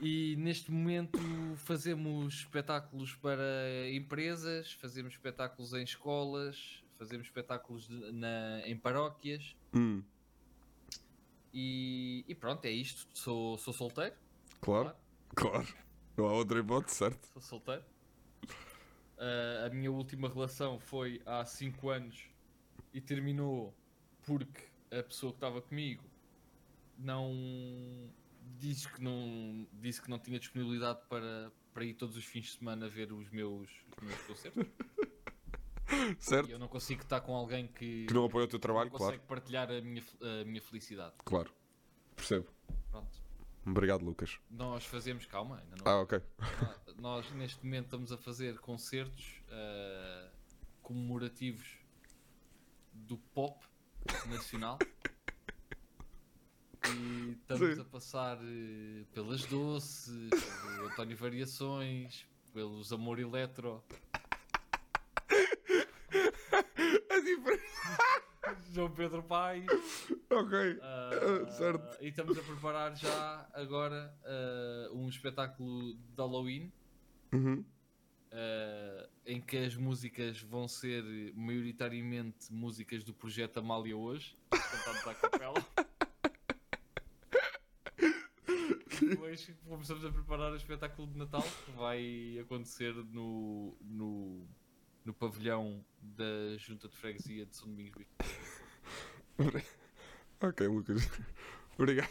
[0.00, 1.18] E neste momento
[1.56, 9.56] fazemos espetáculos para empresas, fazemos espetáculos em escolas, fazemos espetáculos de- na, em paróquias.
[9.74, 10.02] Hum,
[11.52, 13.06] E, e pronto, é isto.
[13.12, 14.14] Sou, sou solteiro.
[14.60, 14.94] claro.
[15.34, 15.66] Claro.
[16.16, 17.26] Não há outra hipótese, certo?
[17.32, 17.82] Sou solteiro.
[19.66, 22.28] A minha última relação foi há 5 anos
[22.92, 23.74] e terminou
[24.24, 26.04] porque a pessoa que estava comigo
[26.98, 27.32] não
[28.58, 32.58] disse que não disse que não tinha disponibilidade para, para ir todos os fins de
[32.58, 34.66] semana ver os meus, os meus concertos.
[36.18, 36.48] Certo?
[36.48, 38.96] E eu não consigo estar com alguém que, Que não apoia o teu trabalho, não
[38.96, 39.12] claro.
[39.12, 41.14] consegue partilhar a minha, a minha felicidade.
[41.24, 41.52] Claro.
[42.16, 42.46] Percebo.
[42.90, 43.20] Pronto.
[43.64, 44.38] Obrigado, Lucas.
[44.50, 46.20] Nós fazemos, calma, ainda não Ah, ok.
[46.60, 50.30] Nó- Nós neste momento estamos a fazer concertos ah,
[50.82, 51.78] comemorativos
[52.92, 53.64] do pop
[54.26, 54.78] nacional
[56.88, 57.80] e estamos Sim.
[57.80, 63.82] a passar eh, pelas Doce, pelo António Variações, pelos Amor Eletro,
[67.08, 67.62] É diferente.
[68.72, 69.66] João Pedro Paes.
[70.30, 70.78] Ok.
[70.82, 72.02] ah, certo.
[72.02, 76.72] E estamos a preparar já agora ah, um espetáculo de Halloween.
[77.32, 77.64] Uhum.
[78.30, 81.02] eh, em que as músicas vão ser
[81.34, 85.66] maioritariamente músicas do projeto Amália hoje, cantadas à capela.
[89.00, 94.46] Depois começamos a preparar o espetáculo de Natal que vai acontecer no, no
[95.04, 98.14] no pavilhão da Junta de Freguesia de São Domingos Bispo.
[100.40, 101.08] Ok, Lucas.
[101.78, 102.10] Obrigado.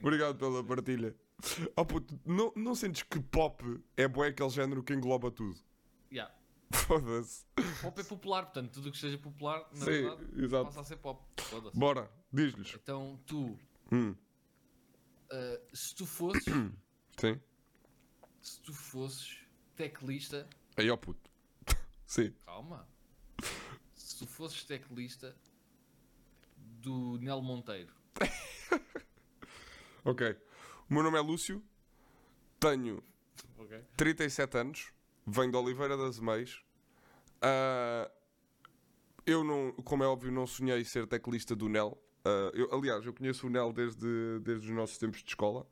[0.00, 1.14] Obrigado pela partilha.
[1.76, 3.64] Oh puto, não, não sentes que pop
[3.96, 5.58] é bué aquele género que engloba tudo?
[6.12, 6.32] Yeah.
[6.72, 7.44] Foda-se.
[7.82, 10.64] Pop é popular, portanto, tudo o que seja popular, na Sim, verdade, exato.
[10.66, 11.24] passa a ser pop.
[11.42, 11.78] Foda-se.
[11.78, 12.74] Bora, diz-lhes.
[12.74, 13.58] Então, tu,
[13.90, 14.14] Hum,
[15.30, 16.44] ah, se tu fosses,
[17.18, 17.40] sim.
[18.42, 19.38] se tu fosses
[19.74, 21.30] teclista, Aí, ó puto.
[22.14, 22.32] Sim.
[22.46, 22.86] calma,
[23.92, 25.34] se tu fosses teclista
[26.56, 27.92] do Nel Monteiro,
[30.04, 30.36] Ok.
[30.88, 31.60] O meu nome é Lúcio.
[32.60, 33.02] Tenho
[33.58, 33.82] ok?
[33.96, 34.92] 37 anos.
[35.26, 36.62] Venho de Oliveira das Meias.
[37.40, 38.08] Ah,
[39.26, 41.98] eu não, como é óbvio, não sonhei ser teclista do NEL.
[42.24, 45.66] Ah, eu, aliás, eu conheço o NEL desde, desde os nossos tempos de escola.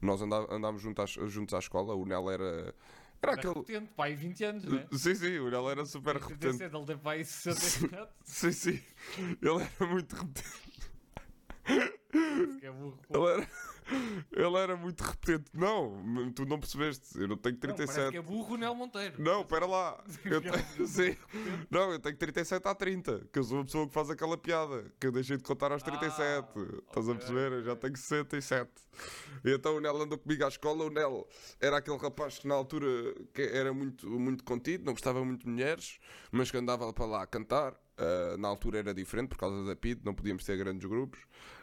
[0.00, 1.94] Nós andá, andámos juntos à, juntos à escola.
[1.94, 2.74] O NEL era.
[3.22, 3.54] Era Era aquele.
[3.54, 4.86] repetente, pá, aí 20 anos, né?
[4.92, 6.38] Sim, sim, o NEL era super repetente.
[6.58, 8.82] 37, ele tem pá aí 67, Sim, sim.
[9.18, 10.70] Ele era muito repetente.
[12.60, 12.98] que é burro.
[13.10, 13.48] Ele era,
[14.32, 15.50] ele era muito repetente.
[15.52, 17.18] Não, tu não percebeste.
[17.18, 18.10] Eu não tenho Não, parece 37.
[18.10, 19.22] que é burro o Nel Monteiro.
[19.22, 20.02] Não, pera lá.
[20.24, 21.16] Eu tenho, sim.
[21.70, 23.28] Não, eu tenho 37 a 30.
[23.32, 24.84] Que eu sou uma pessoa que faz aquela piada.
[24.98, 26.48] Que eu deixei de contar aos 37.
[26.86, 27.52] Estás a ok, perceber?
[27.52, 28.70] Eu já tenho 67.
[29.44, 30.84] E então o Nel andou comigo à escola.
[30.84, 31.28] O Nel
[31.60, 32.86] era aquele rapaz que na altura
[33.32, 35.98] que era muito, muito contido, não gostava muito de mulheres,
[36.30, 37.74] mas que andava para lá a cantar.
[38.00, 41.20] Ah, na altura era diferente por causa da PID, não podíamos ter grandes grupos.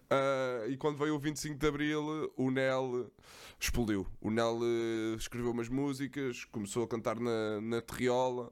[0.10, 3.12] Ah, e quando veio o 25 de Abril, o Nel
[3.60, 4.08] explodiu.
[4.22, 8.52] O Nel eh, escreveu umas músicas, começou a cantar na, na terriola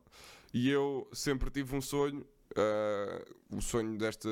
[0.53, 2.25] e eu sempre tive um sonho.
[2.55, 4.29] ah, o sonho desta,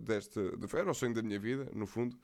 [0.00, 0.40] desta.
[0.76, 2.16] Era o sonho da minha vida, no fundo,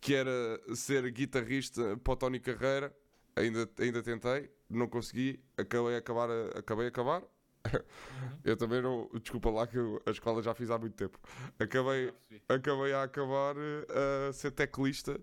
[0.00, 0.30] que era
[0.74, 2.94] ser guitarrista para o Tony Carreira.
[3.36, 6.28] Ainda, ainda tentei, não consegui, acabei a acabar.
[6.56, 7.22] Acabei a acabar.
[8.44, 9.08] Eu também não.
[9.20, 11.18] Desculpa lá que eu- a escola já fiz há muito tempo.
[11.58, 12.12] Acabei,
[12.48, 15.18] acabei a acabar eh, a ser teclista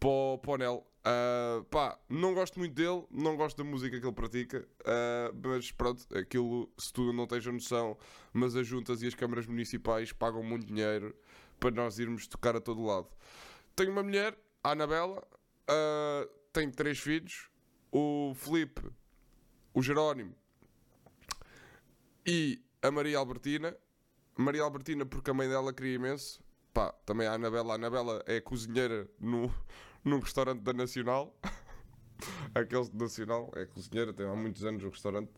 [0.00, 0.86] para o, para o Nel.
[1.04, 5.70] Ah, pá, não gosto muito dele, não gosto da música que ele pratica, ah, mas
[5.70, 7.96] pronto, aquilo, se tu não tens a noção,
[8.32, 11.14] mas as juntas e as câmaras municipais pagam muito dinheiro
[11.60, 13.06] para nós irmos tocar a todo lado.
[13.76, 15.22] Tenho uma mulher, a Anabela,
[15.68, 17.50] ah, tenho três filhos,
[17.92, 18.82] o Felipe,
[19.74, 20.34] o Jerónimo
[22.26, 23.76] e a Maria Albertina.
[24.36, 26.42] Maria Albertina, porque a mãe dela queria imenso.
[26.72, 27.72] Pá, também a Anabela.
[27.72, 29.52] A Anabela é cozinheira no,
[30.04, 31.38] num restaurante da Nacional.
[32.54, 35.32] Aquele de Nacional, é cozinheira, tem há muitos anos o restaurante.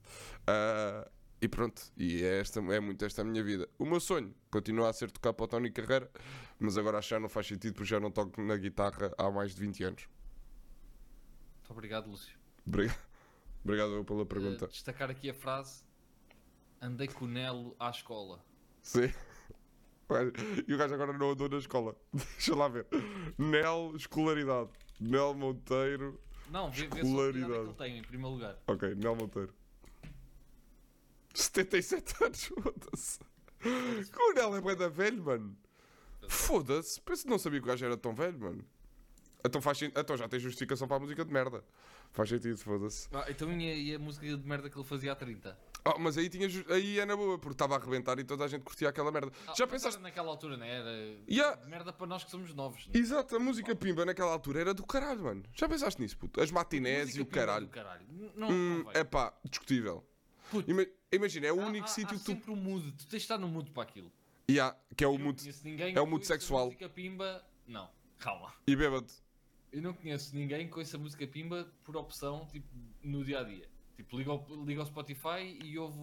[0.46, 1.08] Ah,
[1.40, 3.68] e pronto, e é, esta, é muito esta a minha vida.
[3.78, 6.10] O meu sonho continua a ser tocar para o Tony Carreira,
[6.58, 9.30] mas agora acho que já não faz sentido porque já não toco na guitarra há
[9.30, 10.08] mais de 20 anos.
[11.58, 12.36] Muito obrigado, Lúcio.
[12.66, 12.98] Obrigado,
[13.62, 14.64] Obrigado pela pergunta.
[14.64, 15.84] Uh, destacar aqui a frase:
[16.86, 18.40] Andei com o Nelo à escola.
[18.80, 19.12] Sim.
[20.68, 21.96] E o gajo agora não andou na escola.
[22.14, 22.86] Deixa lá ver.
[23.36, 24.70] Nel, escolaridade.
[25.00, 26.20] Nel Monteiro.
[26.48, 27.64] Não, vê, vê só a idade que Escolaridade.
[27.64, 28.56] ele tem, em primeiro lugar.
[28.68, 29.52] Ok, Nel Monteiro.
[31.34, 33.18] 77 anos, foda-se.
[33.64, 35.56] O Nel é bué da velho, mano.
[36.28, 37.00] Foda-se.
[37.00, 38.64] Penso que não sabia que o gajo era tão velho, mano.
[39.44, 41.64] Então, faz, então já tem justificação para a música de merda.
[42.12, 43.08] Faz sentido, foda-se.
[43.12, 45.58] Ah, então e a, e a música de merda que ele fazia há 30?
[45.88, 48.48] Ah, mas aí, tinha, aí é na boa, porque estava a arrebentar e toda a
[48.48, 49.30] gente curtia aquela merda.
[49.46, 50.00] Ah, já pensaste.
[50.02, 50.70] naquela altura, não é?
[50.70, 51.66] Era Yeah.
[51.66, 52.86] merda para nós que somos novos.
[52.88, 52.92] né?
[52.94, 55.42] Exato, a música pimba naquela altura era do caralho, mano.
[55.54, 56.40] Já pensaste nisso, puto?
[56.40, 57.68] As matinés e o caralho.
[57.68, 58.04] caralho.
[58.34, 60.04] Não, Hum, não é pá, discutível.
[60.50, 62.32] Puto, Ima- Imagina, é o há- único há- sítio há que tu.
[62.32, 62.90] sempre um mood.
[62.92, 64.10] Tu tens de estar no mood para aquilo.
[64.50, 65.16] Yeah, que é o
[65.64, 66.66] ninguém é o mood sexual.
[66.66, 67.44] música pimba.
[67.66, 68.52] Não, calma.
[68.66, 69.06] E bêbado.
[69.72, 72.66] Eu não conheço ninguém que ouça música pimba por opção, tipo,
[73.02, 73.68] no dia a dia.
[73.96, 75.98] Tipo, liga ao, liga ao Spotify e ouve,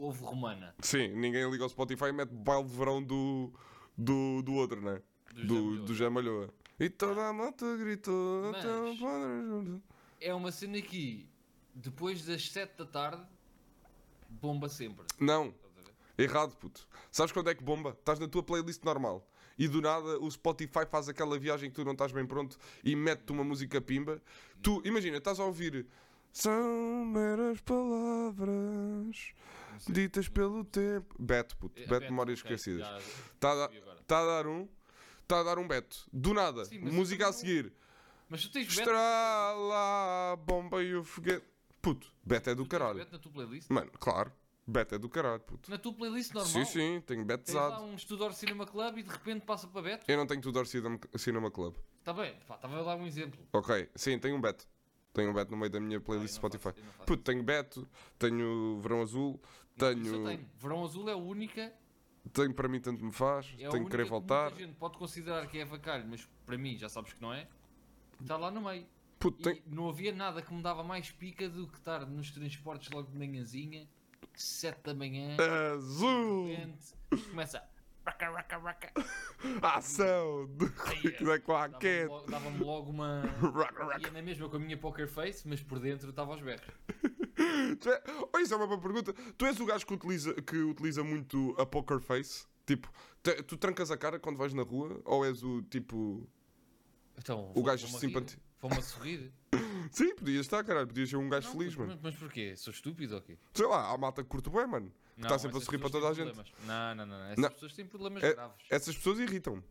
[0.00, 0.74] ouve romana.
[0.80, 3.52] Sim, ninguém liga ao Spotify e mete baile de verão do.
[3.96, 5.00] do, do outro, né?
[5.32, 6.52] Do Do, Jamalhoa.
[6.78, 8.52] E toda a malta gritou.
[8.52, 9.80] Mas-.
[10.20, 11.28] É uma cena que,
[11.74, 13.22] depois das 7 da tarde,
[14.28, 15.04] bomba sempre.
[15.20, 15.54] Não,
[16.18, 16.88] errado, puto.
[17.12, 17.90] Sabes quando é que bomba?
[17.90, 19.26] Estás na tua playlist normal.
[19.58, 22.94] E do nada o Spotify faz aquela viagem que tu não estás bem pronto e
[22.94, 24.20] mete-te uma música pimba.
[24.62, 25.86] Tu, imagina, estás a ouvir.
[26.36, 29.32] São meras palavras
[29.88, 31.16] ditas pelo tempo.
[31.18, 31.80] Beto, puto.
[31.80, 32.86] É, Beto, Beto, Memórias ok, Esquecidas.
[33.32, 33.70] Está a,
[34.06, 34.68] tá a dar um.
[35.22, 36.06] Está a dar um Beto.
[36.12, 36.66] Do nada.
[36.66, 37.72] Sim, música eu a seguir.
[38.28, 41.46] Mas tu tens Beto, Estrala a bomba e o foguete.
[41.80, 42.98] Puto, Beto é do tu tens caralho.
[42.98, 43.70] Beto na tua playlist?
[43.70, 44.30] Mano, claro.
[44.66, 45.70] Beto é do caralho, puto.
[45.70, 46.52] Na tua playlist normal?
[46.52, 47.82] Sim, sim, tenho Tens lá betezado.
[47.82, 50.04] um Studor Cinema Club e de repente passa para Beto?
[50.06, 51.74] Eu não tenho Tudor Cinema, Cinema Club.
[52.00, 53.40] Está bem, estava a dar um exemplo.
[53.54, 54.66] Ok, sim, tenho um Beto.
[55.16, 56.62] Tenho um Beto no meio da minha Ah, playlist não Spotify.
[56.80, 59.40] faço- Puto, tenho Beto, tenho Verão Azul,
[59.76, 60.24] tenho.
[60.24, 60.48] tenho.
[60.58, 61.72] Verão Azul é a única.
[62.32, 64.50] Tenho para mim tanto me faz, É tenho que querer voltar.
[64.50, 67.48] muita gente pode considerar que é avacalho, mas para mim já sabes que não é.
[68.20, 68.86] Está lá no meio.
[69.18, 69.62] Puto, tem...
[69.66, 73.16] não havia nada que me dava mais pica do que estar nos transportes logo de
[73.16, 73.88] manhãzinha,
[74.34, 75.36] 7 da manhã,
[75.72, 76.48] Azul!
[76.48, 76.94] repente,
[77.30, 77.62] começa
[78.06, 78.92] raca, raca, raca.
[79.62, 80.46] Ação!
[80.56, 82.06] De Rui da Dava-me Quaquete!
[82.08, 83.22] logo, dava-me logo uma.
[83.54, 84.00] Raca, raca.
[84.06, 86.66] Ia na mesma com a minha poker face, mas por dentro estava aos berros.
[87.80, 88.02] Tu é...
[88.34, 89.12] Oh, isso é uma boa pergunta.
[89.36, 92.46] Tu és o gajo que utiliza, que utiliza muito a poker face?
[92.64, 92.90] Tipo,
[93.22, 95.00] te- tu trancas a cara quando vais na rua?
[95.04, 96.26] Ou és o tipo.
[97.18, 99.32] Então, O gajo a rir, Vou-me a sorrir.
[99.90, 100.86] Sim, podias estar, caralho.
[100.86, 102.00] Podias ser um gajo Não, feliz, mas, mano.
[102.02, 102.56] mas porquê?
[102.56, 103.36] Sou estúpido ou quê?
[103.52, 104.90] Sei lá, há malta que curte bem, mano.
[105.16, 106.26] Que Não, está sempre a sorrir para toda a gente.
[106.26, 106.52] problemas.
[106.66, 107.18] Não, não, não.
[107.18, 107.24] não.
[107.24, 107.50] Essas Não.
[107.50, 108.66] pessoas têm problemas É- graves.
[108.70, 109.62] Essas pessoas irritam-me.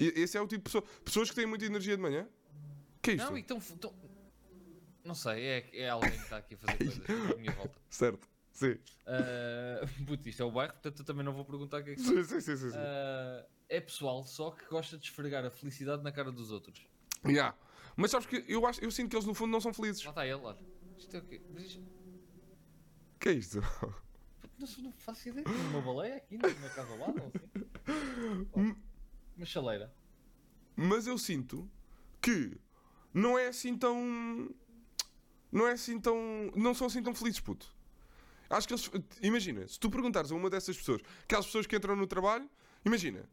[0.00, 0.82] E- Esse é o tipo de pessoa.
[1.04, 2.28] Pessoas que têm muita energia de manhã?
[3.00, 3.30] Que é isto?
[3.30, 3.94] Não, então, então.
[5.04, 6.76] Não sei, é, é alguém que está aqui a fazer
[7.06, 7.74] coisas à minha volta.
[7.88, 8.28] Certo.
[8.52, 8.72] Sim.
[8.72, 11.94] Uh, puto, isto é o bairro, portanto eu também não vou perguntar o que é
[11.94, 12.70] que Sim, sim, sim, sim.
[12.70, 12.76] sim.
[12.76, 16.84] Uh, É pessoal só que gosta de esfregar a felicidade na cara dos outros.
[17.24, 17.56] Yeah.
[17.96, 20.02] Mas sabes que eu, acho, eu sinto que eles no fundo não são felizes.
[20.04, 20.58] Lá está ele, olha.
[20.98, 21.40] Isto é o quê?
[21.54, 21.82] Mas isto-
[23.20, 23.60] Que é isto?
[24.60, 25.44] Não, não faço ideia.
[25.44, 28.48] Tem uma baleia aqui na minha casa lado ou assim?
[28.56, 28.76] Hum.
[29.36, 29.92] Uma chaleira.
[30.76, 31.68] Mas eu sinto
[32.20, 32.60] que
[33.12, 34.54] não é assim tão.
[35.50, 36.16] Não é assim tão.
[36.54, 37.74] Não são assim tão felizes, puto.
[38.50, 38.90] Acho que eles.
[39.22, 42.48] Imagina, se tu perguntares a uma dessas pessoas, aquelas pessoas que entram no trabalho,
[42.84, 43.28] imagina,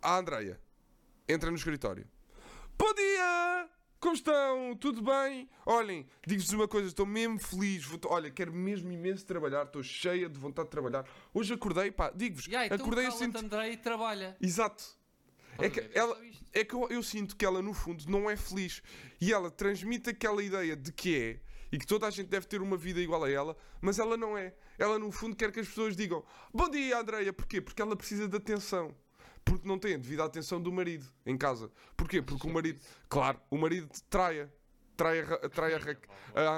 [0.00, 0.60] a Andreia
[1.28, 2.08] entra no escritório.
[2.78, 3.75] Bom dia!
[3.98, 4.76] Como estão?
[4.76, 5.48] Tudo bem?
[5.64, 7.84] Olhem, digo-vos uma coisa, estou mesmo feliz.
[7.84, 11.04] Vou- olha, quero mesmo imenso trabalhar, estou cheia de vontade de trabalhar.
[11.32, 13.44] Hoje acordei, pá, digo-vos, então acordei cala-te, sentir.
[13.44, 14.36] André e trabalha.
[14.40, 14.84] Exato.
[15.58, 15.80] É que?
[15.80, 16.16] É ela,
[16.52, 18.82] é que eu, eu sinto que ela, no fundo, não é feliz.
[19.20, 21.40] E ela transmite aquela ideia de que é
[21.72, 24.36] e que toda a gente deve ter uma vida igual a ela, mas ela não
[24.36, 24.54] é.
[24.78, 27.32] Ela, no fundo, quer que as pessoas digam: Bom dia, Andreia.
[27.32, 27.60] Porquê?
[27.62, 28.94] Porque ela precisa de atenção.
[29.46, 31.70] Porque não tem a devida atenção do marido em casa.
[31.96, 32.20] Porquê?
[32.20, 34.52] Porque o marido, claro, o marido traia.
[34.96, 35.76] Trai a, ra- trai a,
[36.34, 36.56] a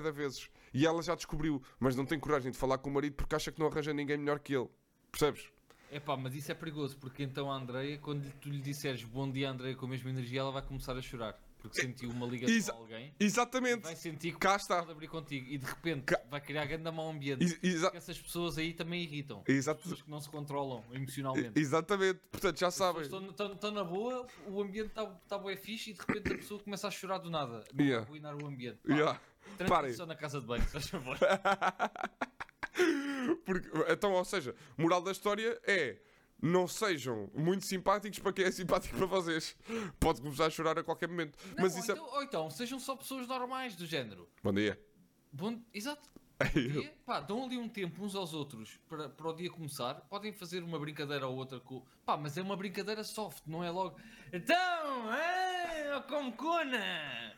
[0.00, 0.48] de vezes.
[0.72, 3.50] E ela já descobriu, mas não tem coragem de falar com o marido porque acha
[3.50, 4.68] que não arranja ninguém melhor que ele.
[5.10, 5.50] Percebes?
[5.90, 9.50] Epá, mas isso é perigoso, porque então a Andreia, quando tu lhe disseres bom dia
[9.50, 11.34] Andreia com a mesma energia, ela vai começar a chorar.
[11.60, 13.82] Porque sentiu uma ligação Exa- a alguém, Exatamente.
[13.82, 14.78] vai sentir que Cá está.
[14.78, 17.42] pode abrir contigo e de repente Cá- vai criar grande mau ambiente.
[17.44, 19.42] Ex- exa- essas pessoas aí também irritam.
[19.46, 19.82] Exato.
[19.82, 21.58] Pessoas que não se controlam emocionalmente.
[21.58, 22.20] Exatamente.
[22.30, 23.30] Portanto, já As pessoas sabem.
[23.52, 26.86] Estão, na boa, o ambiente está tá bué fixe e de repente a pessoa começa
[26.86, 27.64] a chorar do nada.
[27.74, 28.06] Não Yeah.
[28.06, 28.78] vai arruinar o ambiente.
[28.86, 29.20] Pá, Yeah.
[29.68, 29.96] Parem.
[30.06, 31.18] Na casa de banho, se faz favor.
[33.44, 35.96] Porque, então, ou seja, moral da história é
[36.40, 39.56] não sejam muito simpáticos para quem é simpático para vocês.
[39.98, 41.38] Pode começar a chorar a qualquer momento.
[41.48, 41.94] Não, Mas ou, isso é.
[41.94, 44.28] então, ou então, sejam só pessoas normais do género.
[44.42, 44.80] Bom dia.
[45.32, 46.08] Bom, exato.
[46.54, 46.94] Dia.
[47.04, 49.94] Pá, dão ali um tempo uns aos outros para, para o dia começar.
[50.02, 51.82] Podem fazer uma brincadeira ou outra com.
[52.06, 53.98] Pá, mas é uma brincadeira soft, não é logo.
[54.32, 57.34] Então, é, como cona!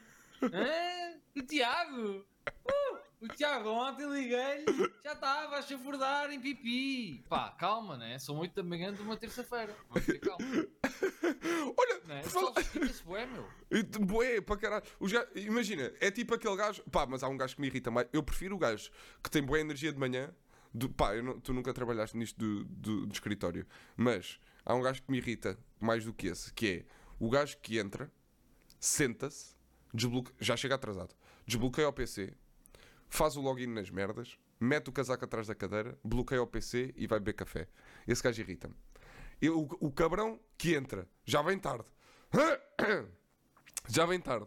[0.53, 2.27] É, o Tiago!
[2.67, 7.25] Uh, o Tiago, ontem liguei-lhe, já estava a chafurdar em pipi.
[7.29, 8.19] Pá, calma, né?
[8.19, 9.77] São 8 da manhã de uma terça-feira.
[9.89, 10.45] Vamos ter calma.
[11.77, 12.23] Olha, Né?
[12.23, 13.47] estica-se bué, meu.
[14.01, 14.85] Bué, para caralho.
[15.37, 16.83] Imagina, é tipo aquele gajo.
[16.91, 18.09] Pá, mas há um gajo que me irrita mais.
[18.13, 18.91] Eu prefiro o gajo
[19.23, 20.35] que tem boa energia de manhã.
[20.73, 23.67] Do, pá, não- tu nunca trabalhaste nisto do, do- do escritório.
[23.97, 26.53] Mas há um gajo que me irrita mais do que esse.
[26.55, 26.85] Que é
[27.19, 28.11] o gajo que entra,
[28.79, 29.55] senta-se,
[29.93, 30.33] desbloque...
[30.41, 31.15] já chega atrasado,
[31.47, 32.33] desbloqueia o PC,
[33.11, 37.07] faz o login nas merdas, mete o casaco atrás da cadeira, bloqueia o PC e
[37.07, 37.69] vai beber café.
[38.07, 38.75] Esse gajo irrita-me.
[39.51, 41.85] O, o cabrão que entra, já vem tarde.
[43.89, 44.47] Já vem tarde.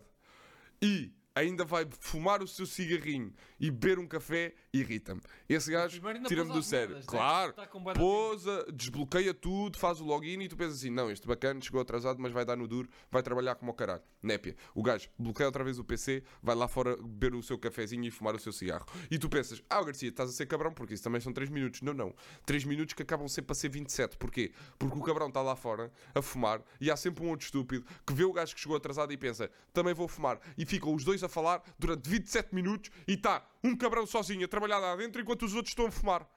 [0.81, 5.21] E ainda vai fumar o seu cigarrinho e beber um café, irrita-me.
[5.49, 6.95] Esse gajo tira-me do sério.
[6.95, 7.11] merdas, né?
[7.11, 11.59] Claro, de pousa, desbloqueia tudo, faz o login e tu pensas assim: não, este bacana
[11.61, 14.03] chegou atrasado, mas vai dar no duro, vai trabalhar como o caralho.
[14.21, 14.55] Népia.
[14.75, 18.11] O gajo bloqueia outra vez o PC, vai lá fora beber o seu cafezinho e
[18.11, 18.85] fumar o seu cigarro.
[19.09, 21.81] E tu pensas: ah, Garcia, estás a ser cabrão, porque isso também são 3 minutos.
[21.81, 22.13] Não, não.
[22.45, 24.17] 3 minutos que acabam sempre a ser 27.
[24.17, 24.51] Porquê?
[24.77, 28.13] Porque o cabrão está lá fora a fumar e há sempre um outro estúpido que
[28.13, 30.39] vê o gajo que chegou atrasado e pensa: também vou fumar.
[30.57, 34.47] E ficam os dois a falar durante 27 minutos e está um cabrão sozinho a
[34.47, 36.27] trabalhar lá dentro enquanto os outros estão a fumar.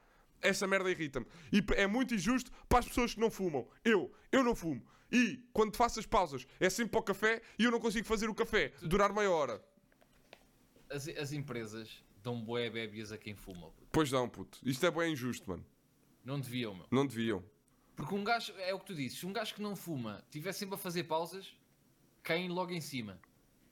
[0.40, 1.26] Essa merda irrita-me.
[1.52, 3.66] E é muito injusto para as pessoas que não fumam.
[3.84, 4.84] Eu, eu não fumo.
[5.10, 8.28] E quando faço as pausas é sempre para o café e eu não consigo fazer
[8.28, 9.64] o café durar meia hora.
[10.90, 13.70] As, as empresas dão bué bébias a quem fuma.
[13.70, 13.88] puto.
[13.92, 14.58] Pois não, puto.
[14.64, 15.64] Isto é bem injusto, mano.
[16.24, 16.86] Não deviam, meu.
[16.90, 17.42] Não deviam.
[17.94, 20.52] Porque um gajo, é o que tu dizes, se um gajo que não fuma estiver
[20.52, 21.56] sempre a fazer pausas,
[22.22, 23.18] caem logo em cima.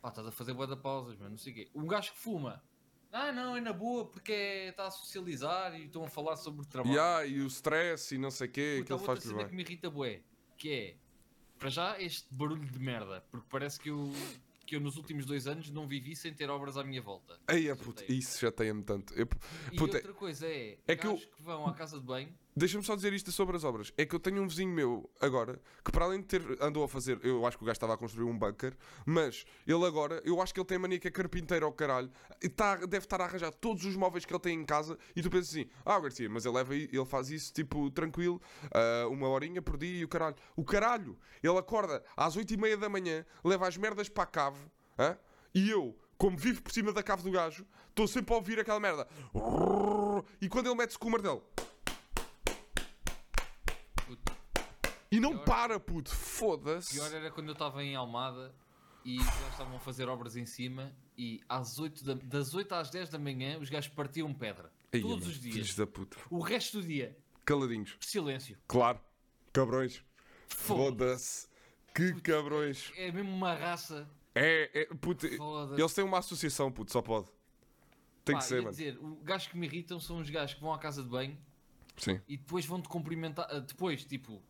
[0.05, 1.71] Pá, estás a fazer boa da pausas, mano, não sei o quê.
[1.75, 2.63] Um gajo que fuma.
[3.11, 6.67] Ah, não, é na boa porque é- está a socializar e estão a falar sobre
[6.67, 6.95] trabalho.
[6.95, 9.55] Yeah, e o stress e não sei o quê, Puta, aquilo outra faz-lhe cena que
[9.57, 10.21] me irrita bué,
[10.59, 10.97] que é,
[11.59, 14.13] para já, este barulho de merda, porque parece que eu,
[14.67, 17.41] que eu nos últimos dois anos não vivi sem ter obras à minha volta.
[17.49, 17.75] Ei, é
[18.13, 19.15] Isso já tem-me tanto.
[19.15, 19.27] Eu-
[19.73, 22.29] E puta, outra coisa é, é que eu- gajos que vão à casa de banho,
[22.57, 23.93] Deixa-me só dizer isto sobre as obras.
[23.97, 26.89] É que eu tenho um vizinho meu agora que, para além de ter andou a
[26.89, 30.41] fazer, eu acho que o gajo estava a construir um bunker, mas ele agora, eu
[30.41, 32.11] acho que ele tem mania que é carpinteiro ao caralho,
[32.43, 34.97] e tá, deve estar a arranjar todos os móveis que ele tem em casa.
[35.17, 38.41] E tu pensas assim: ah, Garcia, mas ele, leva, ele faz isso tipo tranquilo,
[38.73, 40.37] ah, uma horinha por dia e o caralho.
[40.55, 44.27] O caralho, ele acorda às 8 e meia da manhã, leva as merdas para a
[44.27, 44.61] cave,
[45.55, 45.97] e eu.
[46.17, 49.07] Como vivo por cima da cave do gajo, estou sempre a ouvir aquela merda.
[50.41, 51.43] E quando ele mete-se com o martelo,
[54.07, 54.33] puto,
[55.15, 55.45] E não Pior.
[55.45, 56.11] para, puto.
[56.11, 56.95] Foda-se.
[56.95, 58.55] pior era quando eu estava em Almada
[59.05, 62.73] e os gajos estavam a fazer obras em cima e às 8 da- das 8
[62.75, 64.73] às 10 da manhã os gajos partiam pedra.
[64.91, 65.75] Todos mano, os dias.
[65.75, 66.17] Da puta.
[66.31, 67.97] O resto do dia, Caladinhos.
[68.01, 68.57] silêncio.
[68.67, 69.01] Claro.
[69.53, 70.03] Cabrões.
[70.49, 71.49] Foda-se.
[71.95, 72.93] Que cabrões.
[72.97, 74.09] É mesmo uma raça.
[74.35, 75.29] É, é, puto.
[75.37, 75.81] Foda-se.
[75.81, 77.29] Eles têm uma associação, puto, só pode.
[78.25, 78.71] Tem Pá, que ser, mano.
[78.71, 81.37] dizer, o gajos que me irritam são os gajos que vão à casa de banho
[81.97, 82.21] Sim.
[82.27, 83.47] e depois vão-te cumprimentar.
[83.51, 84.43] ah, Depois, tipo,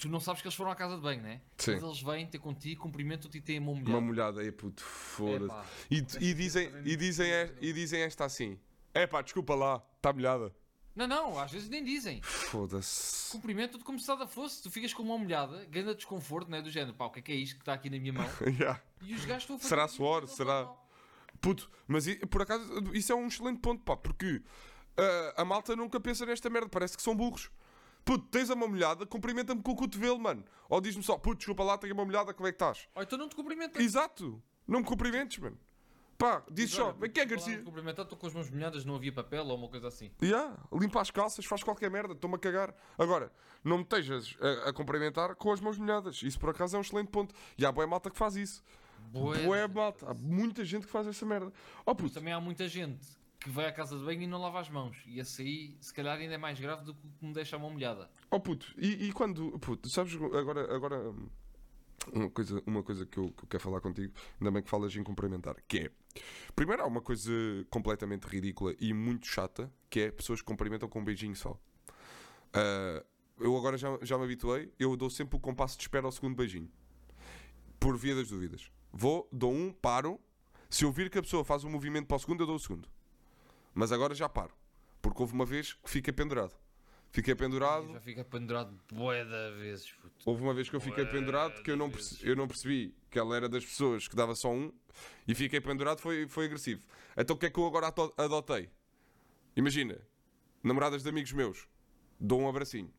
[0.00, 1.40] tu não sabes que eles foram à casa de banho, né?
[1.56, 1.74] Sim.
[1.74, 3.90] Mas eles vêm ter contigo, cumprimentam-te e têm a mão molhada.
[3.90, 4.82] Uma molhada aí, puto.
[4.82, 5.86] Foda-se.
[5.90, 8.58] E, e, dizem, e, dizem, e, e dizem esta assim:
[8.94, 10.54] é pá, desculpa lá, está molhada.
[10.94, 12.20] Não, não, às vezes nem dizem.
[12.22, 13.30] Foda-se.
[13.30, 14.62] Cumprimento-te como se nada fosse.
[14.62, 16.60] Tu ficas com uma molhada, ganha desconforto, né?
[16.60, 18.26] Do género, pá, o que é que é isto que está aqui na minha mão?
[18.58, 18.82] Yeah.
[19.02, 19.68] E os gajos estão a fazer.
[19.68, 20.26] Será suor?
[20.28, 20.90] Será- mal.
[21.40, 24.42] Puto, mas por acaso isso é um excelente ponto, pá, porque
[24.96, 27.50] ah, a malta nunca pensa nesta merda, parece que são burros.
[28.04, 30.44] Puto, tens a mão molhada, cumprimenta-me com o cotovelo, mano.
[30.68, 32.88] Ou diz-me só, puto, desculpa lá, tenho a mão molhada, como é que estás?
[32.94, 33.80] Ou então não te cumprimenta.
[33.80, 35.58] Exato, não me cumprimentes, mano.
[36.20, 37.62] Pá, diz só, Olha, o que é Garcia?
[37.62, 40.10] Cumprimentar, estou com as mãos molhadas, não havia papel ou uma coisa assim.
[40.22, 42.74] Yeah, limpa as calças, faz qualquer merda, estou-me a cagar.
[42.98, 43.32] Agora,
[43.64, 46.22] não me estejas a, a cumprimentar com as mãos molhadas.
[46.22, 47.34] Isso por acaso é um excelente ponto.
[47.56, 48.62] E há boa malta que faz isso.
[49.10, 50.10] Boa gente malta.
[50.10, 51.50] Há muita gente que faz essa merda.
[51.86, 53.00] Oh, Mas puto, também há muita gente
[53.40, 54.96] que vai à casa de banho e não lava as mãos.
[55.06, 57.56] E esse aí, se calhar, ainda é mais grave do que o que me deixa
[57.56, 58.10] a mão molhada.
[58.30, 59.58] Oh puto, e, e quando.
[59.58, 60.74] Puto, sabes, agora.
[60.74, 61.14] agora
[62.14, 64.96] uma coisa, uma coisa que, eu, que eu quero falar contigo, ainda bem que falas
[64.96, 65.90] em cumprimentar, que é.
[66.56, 67.30] Primeiro, há uma coisa
[67.68, 71.60] completamente ridícula e muito chata, que é pessoas que cumprimentam com um beijinho só.
[72.54, 73.04] Ah,
[73.38, 76.36] eu agora já, já me habituei, eu dou sempre o compasso de espera ao segundo
[76.36, 76.70] beijinho.
[77.78, 78.70] Por via das dúvidas.
[78.92, 80.20] Vou, dou um, paro.
[80.68, 82.60] Se eu vir que a pessoa faz um movimento para o segundo, eu dou o
[82.60, 82.88] segundo.
[83.74, 84.52] Mas agora já paro.
[85.02, 86.52] Porque houve uma vez que fiquei pendurado.
[87.12, 87.92] Fiquei pendurado.
[87.92, 90.14] Já fica pendurado bué de vezes, puto.
[90.24, 92.26] Houve uma vez que eu fiquei Bué pendurado que eu não, de perce- vezes.
[92.28, 94.72] eu não percebi que ela era das pessoas que dava só um
[95.26, 96.82] e fiquei pendurado, foi, foi agressivo.
[97.16, 98.70] Então o que é que eu agora adotei?
[99.56, 99.98] Imagina,
[100.62, 101.66] namoradas de amigos meus,
[102.20, 102.92] dou um abracinho.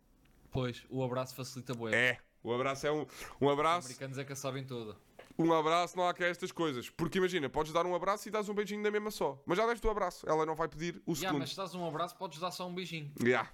[0.51, 1.95] Pois, o abraço facilita bué.
[1.95, 3.05] É, o abraço é um,
[3.39, 4.97] um Os abraço, americanos é que a sabem toda.
[5.37, 6.89] Um abraço, não há que estas coisas.
[6.89, 9.41] Porque imagina, podes dar um abraço e dás um beijinho da mesma só.
[9.45, 11.39] Mas já deste o abraço, ela não vai pedir o Yeah, segundo.
[11.41, 13.11] mas se dás um abraço, podes dar só um beijinho.
[13.23, 13.51] Yeah.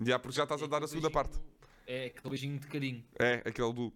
[0.00, 1.38] Yeah, porque já estás a É dar a segunda parte.
[1.86, 3.04] É aquele beijinho de carinho.
[3.18, 3.92] É, aquele do.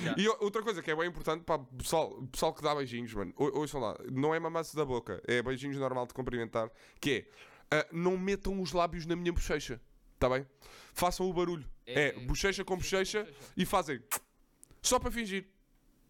[0.00, 0.20] Yeah.
[0.20, 3.32] E outra coisa que é bem importante para o pessoal, pessoal que dá beijinhos, mano,
[3.36, 6.70] ou- ouçam lá, não é mamaço da boca, é beijinhos normal de cumprimentar,
[7.00, 7.26] que
[7.70, 9.80] é ah, não metam os lábios na minha bochecha,
[10.18, 10.46] tá bem?
[10.92, 11.64] Façam o barulho.
[11.86, 13.52] É, É, bochecha com bochecha bochecha com bochecha.
[13.56, 14.02] e fazem
[14.82, 15.46] só para fingir,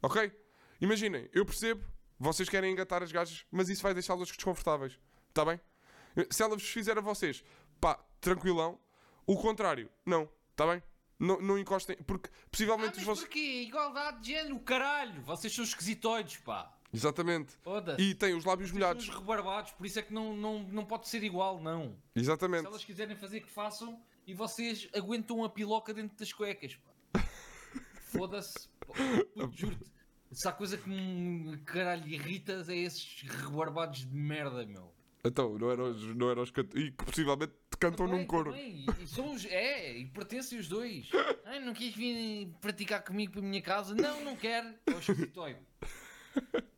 [0.03, 0.33] ok?
[0.81, 1.85] Imaginem, eu percebo,
[2.19, 4.99] vocês querem engatar as gajas, mas isso vai deixá-las desconfortáveis,
[5.33, 5.61] tá bem?
[6.31, 7.43] Se ela vos fizer a vocês,
[7.81, 8.79] pá, tranquilão,
[9.27, 10.83] o contrário, não, tá bem?
[11.19, 13.25] Não, não encostem, porque Ah, possivelmente mas os vossos.
[13.25, 13.63] porquê?
[13.63, 15.23] Igualdade de género, caralho!
[15.23, 16.73] Vocês são esquisitoides, pá!
[16.93, 17.53] Exatamente.
[17.63, 18.01] Foda-se.
[18.01, 19.09] E tem os lábios Vocês são molhados.
[19.09, 21.97] uns rebarbados, por isso é que não, não, não pode ser igual, não.
[22.15, 22.67] Se Exatamente.
[22.67, 27.21] elas quiserem fazer que façam e vocês aguentam a piloca dentro das cuecas, pá.
[28.13, 28.69] Foda-se.
[29.53, 29.85] Juro-te.
[30.33, 34.93] Se há coisa que me caralho irrita é esses rebarbados de merda, meu.
[35.25, 36.69] Então, não eram os, não eram os cant...
[36.75, 38.51] E que possivelmente te cantam num Também, coro.
[38.53, 38.85] também.
[39.01, 41.09] E, e são os, é, e pertencem os dois.
[41.47, 43.95] Ai, não quis vir praticar comigo para a minha casa?
[43.95, 44.73] Não, não quero.
[44.87, 45.59] É o escritório.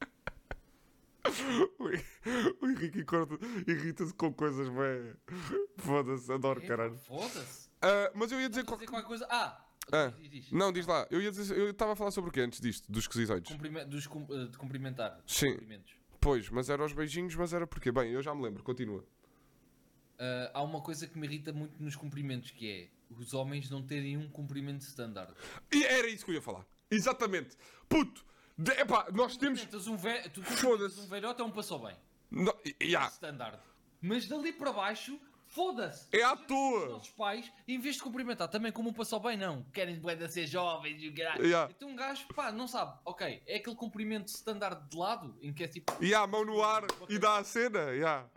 [2.61, 3.05] O Henrique
[3.67, 5.15] irrita-se com coisas bem.
[5.77, 6.97] Foda-se, adoro, É, caralho.
[6.97, 7.69] Foda-se.
[7.83, 8.65] Ah, mas eu ia dizer.
[8.65, 9.27] Qual- qualquer coisa.
[9.31, 9.63] Ah!
[9.93, 10.53] Ah, diz, diz.
[10.53, 11.07] Não, diz lá.
[11.11, 11.21] Eu
[11.71, 12.91] estava a falar sobre o quê antes disto?
[12.91, 13.51] Dos esquisitoides.
[13.51, 15.21] Cumprime- dos eh, de cumprimentar.
[15.25, 15.57] dos Sim.
[16.21, 17.91] Pois, mas era os beijinhos, mas era porque.
[17.93, 19.05] Bem, eu já me lembro, continua.
[20.19, 23.83] Ah, há uma coisa que me irrita muito nos cumprimentos, que é os homens não
[23.83, 25.33] terem um cumprimento standard.
[25.73, 26.67] E era isso que eu ia falar.
[26.91, 27.57] Exatamente.
[27.89, 28.25] Puto,
[28.57, 29.61] De, epá, nós temos.
[29.61, 31.97] Cumprimentas um velho, tu cumprimentas um velhote é um passou bem.
[32.31, 33.59] No, yeah, Standard.
[34.03, 35.19] Mas dali para baixo,
[35.49, 36.07] foda-se.
[36.13, 36.89] é à Os toa.
[36.89, 39.63] nossos pais, em vez de cumprimentar também como um passou bem, não.
[39.73, 41.45] Querem de ser jovens e o caralho.
[41.45, 41.73] Yeah.
[41.75, 42.99] Então um gajo, pá, não sabe.
[43.05, 45.93] Ok, é aquele cumprimento standard de lado, em que é tipo...
[46.03, 47.91] E a mão no ar e dá a cena.
[47.91, 48.29] Yeah.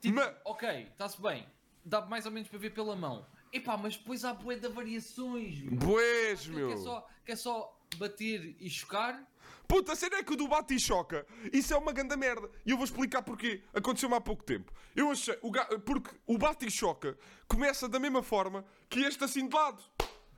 [0.00, 1.46] tipo ok, está-se bem.
[1.84, 3.26] Dá mais ou menos para ver pela mão.
[3.52, 5.76] Epá, mas depois há bué de variações, meu.
[5.76, 6.76] Boés, Que é meu.
[6.78, 9.22] só, que é só bater e chocar.
[9.68, 11.26] Puta, a cena é que o do bate e choca.
[11.52, 12.48] Isso é uma grande merda.
[12.64, 13.62] E eu vou explicar porquê.
[13.74, 14.72] Aconteceu-me há pouco tempo.
[14.94, 15.36] Eu achei.
[15.42, 15.64] O ga...
[15.80, 17.18] Porque o bate e choca
[17.48, 19.82] começa da mesma forma que este assim de lado.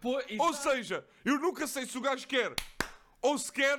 [0.01, 2.55] Pô, Ou seja, eu nunca sei se o gajo quer
[3.21, 3.79] ou se quer.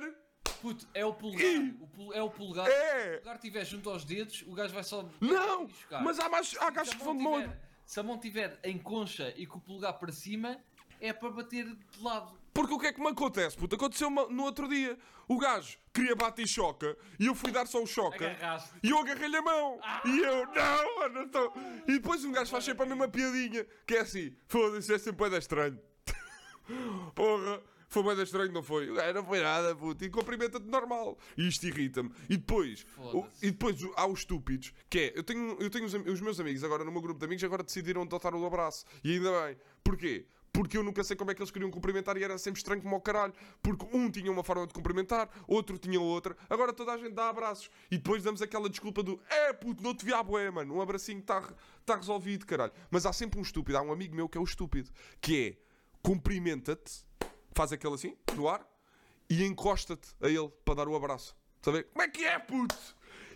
[0.60, 1.46] Puto, é o polegar.
[1.46, 1.76] Ih!
[1.80, 2.68] O pul- é o polegar.
[2.68, 2.70] É!
[2.70, 5.08] Se o polegar estiver junto aos dedos, o gajo vai só.
[5.20, 5.66] Não!
[5.88, 6.02] e.
[6.02, 8.78] Mas há, mais, há gajos que mão vão de tiver- Se a mão estiver em
[8.78, 10.58] concha e com o polegar para cima,
[11.00, 12.38] é para bater de lado.
[12.52, 13.76] Porque o que é que me acontece, puto?
[13.76, 14.98] Aconteceu no outro dia.
[15.28, 18.26] O gajo queria bate e choca e eu fui dar só o choca.
[18.30, 18.70] Agarraste.
[18.82, 19.78] E eu agarrei-lhe a mão.
[20.04, 21.52] E eu, não, não tô...
[21.86, 23.64] E depois um gajo faz sempre a mesma piadinha.
[23.86, 25.78] Que é assim, foda-se, é sempre da estranho.
[27.14, 28.92] Porra, foi da estranho, não foi?
[28.92, 30.04] Gajo não foi nada, puto.
[30.04, 31.18] E cumprimenta-te normal.
[31.36, 32.10] E isto irrita-me.
[32.28, 35.94] E depois, o- e depois há os estúpidos, que é, eu tenho, eu tenho os,
[35.94, 38.84] os meus amigos agora no meu grupo de amigos agora decidiram adotar o abraço.
[39.04, 39.56] E ainda bem.
[39.82, 40.26] Porquê?
[40.52, 42.94] Porque eu nunca sei como é que eles queriam cumprimentar e era sempre estranho como
[42.94, 43.32] ao caralho.
[43.62, 46.36] Porque um tinha uma forma de cumprimentar, outro tinha outra.
[46.48, 47.70] Agora toda a gente dá abraços.
[47.90, 50.74] E depois damos aquela desculpa do é puto, não te vi à boé, mano.
[50.74, 51.40] Um abracinho está
[51.86, 52.72] tá resolvido, caralho.
[52.90, 53.78] Mas há sempre um estúpido.
[53.78, 54.90] Há um amigo meu que é o estúpido.
[55.20, 55.56] Que é,
[56.02, 57.04] cumprimenta-te,
[57.52, 58.66] faz aquele assim, no ar,
[59.28, 61.36] e encosta-te a ele para dar o abraço.
[61.66, 61.84] A ver?
[61.84, 62.76] Como é que é, puto?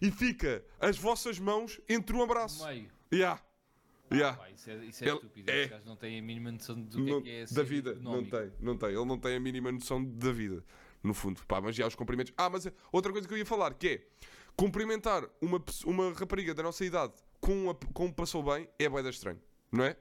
[0.00, 2.64] E fica as vossas mãos entre um abraço.
[2.66, 2.90] Meio.
[3.12, 3.40] Yeah.
[4.12, 4.36] Yeah.
[4.36, 5.50] Pá, isso é, isso é Ele- estúpido.
[5.50, 5.80] é.
[5.84, 8.52] Não têm a mínima noção do que Não- é que é da vida, não tem,
[8.60, 8.88] não tem.
[8.90, 10.64] Ele não tem a mínima noção da vida,
[11.02, 11.44] no fundo.
[11.46, 12.32] Pá, mas já os cumprimentos.
[12.36, 14.06] Ah, mas outra coisa que eu ia falar, que é
[14.56, 19.02] cumprimentar uma, uma rapariga da nossa idade com, a, com um passou bem é bué
[19.02, 19.40] da estranho,
[19.72, 19.96] não é?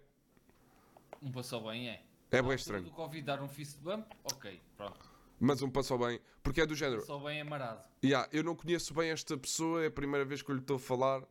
[1.21, 2.03] Um passou bem, é.
[2.31, 2.83] É altura estranho.
[2.83, 5.11] do Covid dar um fist bump, ok, pronto.
[5.39, 7.01] Mas um passou bem, porque é do género.
[7.01, 7.83] Passou bem amarado.
[8.03, 10.77] Yeah, eu não conheço bem esta pessoa, é a primeira vez que eu lhe estou
[10.77, 11.23] a falar,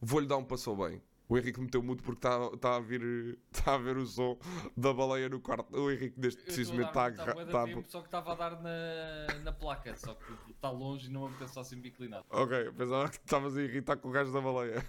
[0.00, 1.02] vou-lhe dar um passou bem.
[1.28, 4.38] O Henrique meteu mudo porque está tá a, vir, tá a ver o som
[4.76, 5.74] da baleia no quarto.
[5.74, 9.38] O Henrique neste dar está a tá a- tempo, só que estava a dar na,
[9.42, 12.26] na placa, só que está longe e não me só sempre inclinado.
[12.30, 14.84] Ok, pensava que estavas a irritar com o gajo da baleia.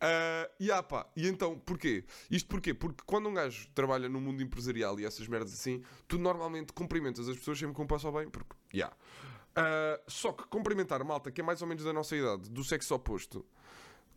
[0.00, 2.04] Ah, e ah pá, e então, porquê?
[2.30, 2.72] Isto porquê?
[2.74, 7.28] Porque quando um gajo trabalha no mundo empresarial e essas merdas assim, tu normalmente cumprimentas
[7.28, 8.94] as pessoas sempre com um passo ao bem, porque, yeah.
[9.54, 12.94] Ah, só que cumprimentar malta que é mais ou menos da nossa idade, do sexo
[12.94, 13.44] oposto,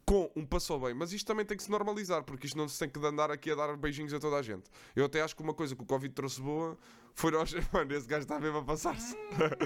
[0.05, 2.67] com um passo ao bem, mas isto também tem que se normalizar, porque isto não
[2.67, 4.69] se tem que andar aqui a dar beijinhos a toda a gente.
[4.95, 6.77] Eu até acho que uma coisa que o Covid trouxe boa
[7.13, 7.53] foi nós.
[7.71, 9.15] Mano, esse gajo está mesmo a passar-se.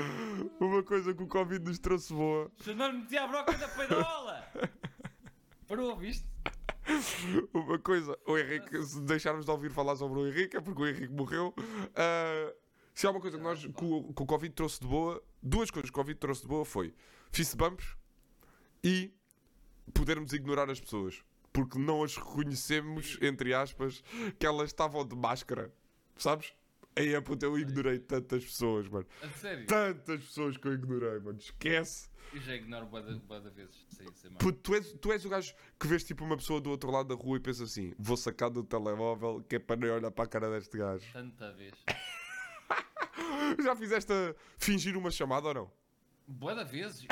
[0.59, 3.67] uma coisa que o Covid nos trouxe boa Se não lhe meti a broca da
[3.67, 4.47] peidola!
[5.67, 6.25] Parou, viste?
[7.53, 10.87] Uma coisa, o Henrique, se deixarmos de ouvir falar sobre o Henrique, é porque o
[10.87, 11.53] Henrique morreu.
[11.93, 12.53] Ah,
[12.95, 15.69] se há uma coisa que, nós, que, o, que o Covid trouxe de boa, duas
[15.69, 16.95] coisas que o Covid trouxe de boa foi
[17.31, 17.95] fist bumps
[18.83, 19.13] e
[19.93, 21.21] podermos ignorar as pessoas.
[21.51, 24.03] Porque não as reconhecemos, entre aspas,
[24.37, 25.73] que elas estavam de máscara.
[26.17, 26.53] Sabes?
[26.95, 29.05] Aí é puta, eu ignorei tantas pessoas, mano.
[29.21, 29.67] A sério?
[29.67, 31.37] Tantas pessoas que eu ignorei, mano.
[31.37, 32.09] Esquece.
[32.33, 33.85] Eu já ignoro bué de vezes.
[33.89, 34.07] Sei.
[34.39, 37.15] Puto, tu, és, tu és o gajo que vês tipo uma pessoa do outro lado
[37.15, 40.25] da rua e pensa assim: vou sacar do telemóvel que é para nem olhar para
[40.25, 41.05] a cara deste gajo.
[41.13, 41.73] Tanta vez.
[43.63, 45.71] Já fizeste a fingir uma chamada ou não?
[46.27, 47.03] De vezes.
[47.03, 47.07] E,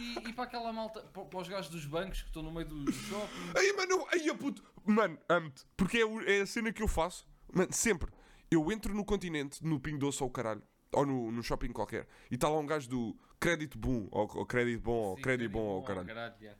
[0.00, 2.66] e- e para aquela malta, para, para os gajos dos bancos que estão no meio
[2.68, 3.58] do shopping.
[3.58, 7.72] Aí, mano, aí, puto, mano, amo-te, porque é, é a cena que eu faço, mano,
[7.72, 8.10] sempre.
[8.50, 10.62] Eu entro no continente, no Pingo Doce ou caralho,
[10.92, 14.46] ou no, no shopping qualquer, e está lá um gajo do crédito bom, ou, ou
[14.46, 16.08] crédito bom, ou Sim, crédito bom, ou caralho.
[16.40, 16.58] yeah.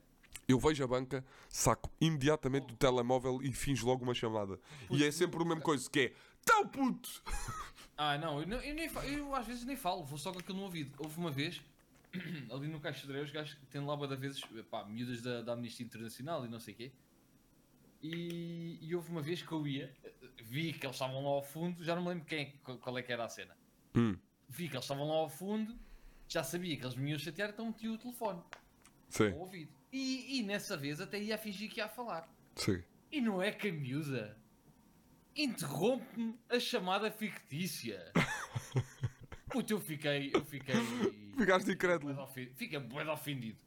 [0.49, 4.59] Eu vejo a banca, saco imediatamente do telemóvel e finjo logo uma chamada.
[4.91, 6.13] E é sempre a mesma coisa, que é,
[6.45, 7.23] tão puto!
[7.97, 10.65] Ah, não, eu, eu nem eu às vezes nem falo, vou só com aquilo no
[10.65, 10.97] ouvido.
[10.99, 11.61] Houve uma vez,
[12.51, 14.41] ali no Caixa de os gajos têm lá de vezes,
[14.71, 16.93] pá, miúdas da, da Amnistia Internacional e não sei o quê.
[18.03, 19.95] E, e houve uma vez que eu ia,
[20.43, 23.03] vi que eles estavam lá ao fundo, já não me lembro quem, é qual- é
[23.03, 23.57] que era a cena.
[23.95, 24.17] Hum,
[24.49, 25.79] Vi que eles estavam lá ao fundo,
[26.27, 28.43] já sabia que eles me iam chatear, então meti o telefone
[29.09, 29.71] sim, ao ouvido.
[29.93, 32.29] E, e nessa vez até ia fingir que ia falar.
[32.57, 32.83] sim.
[33.13, 34.39] E não é que a miúda
[35.37, 38.13] interrompe-me a chamada fictícia.
[39.51, 40.31] Puta, eu fiquei.
[40.33, 40.75] Eu fiquei.
[41.41, 42.29] Ficaste incrédulo.
[42.55, 43.59] Fiquei bué ofendido.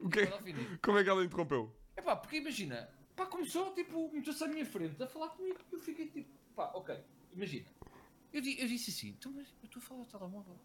[0.00, 0.22] O quê?
[0.24, 0.78] Ofendido.
[0.82, 1.72] Como é que ela interrompeu?
[1.96, 5.58] É pá, porque imagina, pá, começou, tipo, meteu-se à minha frente a falar comigo.
[5.70, 6.98] Eu fiquei tipo, pá, ok,
[7.32, 7.66] imagina.
[8.32, 10.58] Eu, eu disse assim, então, mas eu estou a falar ao telemóvel.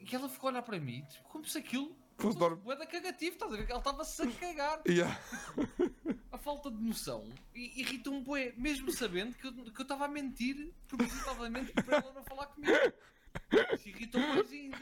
[0.00, 3.34] E ela ficou a olhar para mim, tipo, como se aquilo Fosse bué da cagativo,
[3.34, 3.68] estás a ver?
[3.68, 4.82] Ela estava-se a cagar.
[4.88, 5.20] Yeah.
[6.32, 10.08] A falta de noção i- irritou-me bué, mesmo sabendo que eu que eu estava a
[10.08, 12.72] mentir propositadamente para ela não falar comigo.
[13.74, 14.76] Isso irritou mais ainda.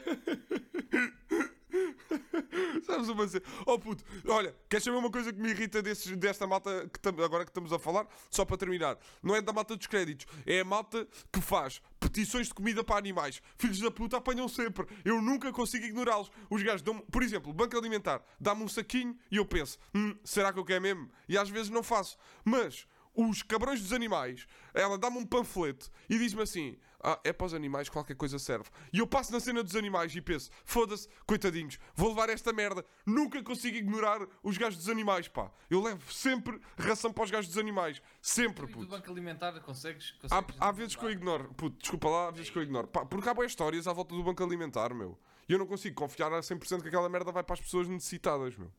[2.85, 3.43] Sabes uma cena?
[3.65, 7.21] Oh puto, olha, queres saber uma coisa que me irrita desses, desta malta que tam-
[7.23, 8.07] agora que estamos a falar?
[8.29, 12.47] Só para terminar, não é da malta dos créditos, é a malta que faz petições
[12.47, 13.41] de comida para animais.
[13.57, 14.85] Filhos da puta apanham sempre.
[15.03, 16.31] Eu nunca consigo ignorá-los.
[16.49, 20.53] Os gajos dão por exemplo, banco alimentar, dá-me um saquinho e eu penso, hum, será
[20.53, 21.09] que eu quero mesmo?
[21.27, 22.17] E às vezes não faço.
[22.43, 27.45] Mas os cabrões dos animais, ela dá-me um panfleto e diz-me assim: Ah, é para
[27.45, 28.65] os animais, qualquer coisa serve.
[28.91, 32.83] E eu passo na cena dos animais e penso: Foda-se, coitadinhos, vou levar esta merda.
[33.05, 35.51] Nunca consigo ignorar os gajos dos animais, pá.
[35.69, 38.01] Eu levo sempre ração para os gajos dos animais.
[38.21, 38.87] Sempre, E do puto.
[38.87, 40.15] banco alimentar consegues?
[40.31, 42.87] Há, consegues há vezes que eu ignoro, puto, desculpa lá, há vezes que eu ignoro.
[42.87, 45.17] Pá, porque há boas histórias à volta do banco alimentar, meu.
[45.47, 48.57] E eu não consigo confiar a 100% que aquela merda vai para as pessoas necessitadas,
[48.57, 48.71] meu.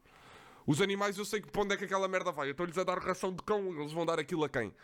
[0.67, 2.49] Os animais eu sei que para onde é que aquela merda vai.
[2.49, 4.75] Eu estou-lhes a dar ração de cão, eles vão dar aquilo a quem?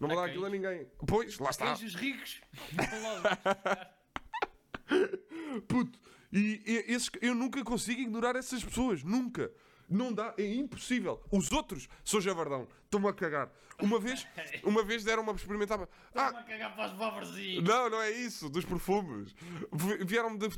[0.00, 0.88] Não vão A dar aquilo a ninguém.
[1.06, 1.72] Pois, lá está.
[1.72, 2.40] Anjos ricos.
[5.68, 6.00] Puto,
[6.32, 9.52] e, e esses, eu nunca consigo ignorar essas pessoas, nunca.
[9.90, 11.20] Não dá, é impossível.
[11.32, 13.50] Os outros, sou javardão, estou-me a cagar.
[13.82, 14.26] Uma vez,
[14.62, 15.80] uma vez deram uma experimentar.
[16.14, 17.64] Ah, a cagar para os pobrezinhos.
[17.64, 19.34] Não, não é isso, dos perfumes.
[19.72, 20.48] Vi- Vieram-me de,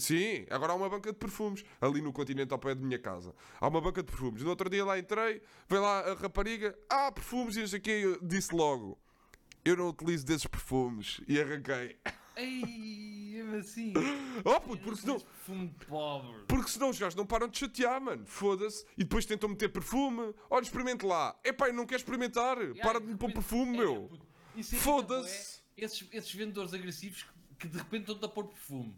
[0.00, 3.34] Sim, agora há uma banca de perfumes ali no continente ao pé da minha casa.
[3.60, 4.42] Há uma banca de perfumes.
[4.42, 7.82] No outro dia lá entrei, veio lá a rapariga, ah, perfumes e não sei o
[7.82, 7.90] quê.
[8.04, 8.96] Eu disse logo,
[9.64, 11.20] eu não utilizo desses perfumes.
[11.28, 11.98] E arranquei.
[12.36, 13.21] Ei,
[13.56, 13.92] é assim.
[14.44, 16.44] Oh puto, porque senão, de pobre.
[16.48, 18.24] porque senão os gajos não param de chatear, mano.
[18.26, 18.84] Foda-se.
[18.96, 20.34] E depois tentam meter perfume.
[20.50, 21.38] Olha, experimente lá.
[21.44, 22.56] Epá, eu não quero experimentar.
[22.82, 24.10] Para de me pôr perfume, meu.
[24.62, 25.60] Foda-se.
[25.76, 27.30] Esses, esses vendedores agressivos que,
[27.60, 28.94] que de repente estão-te a pôr perfume.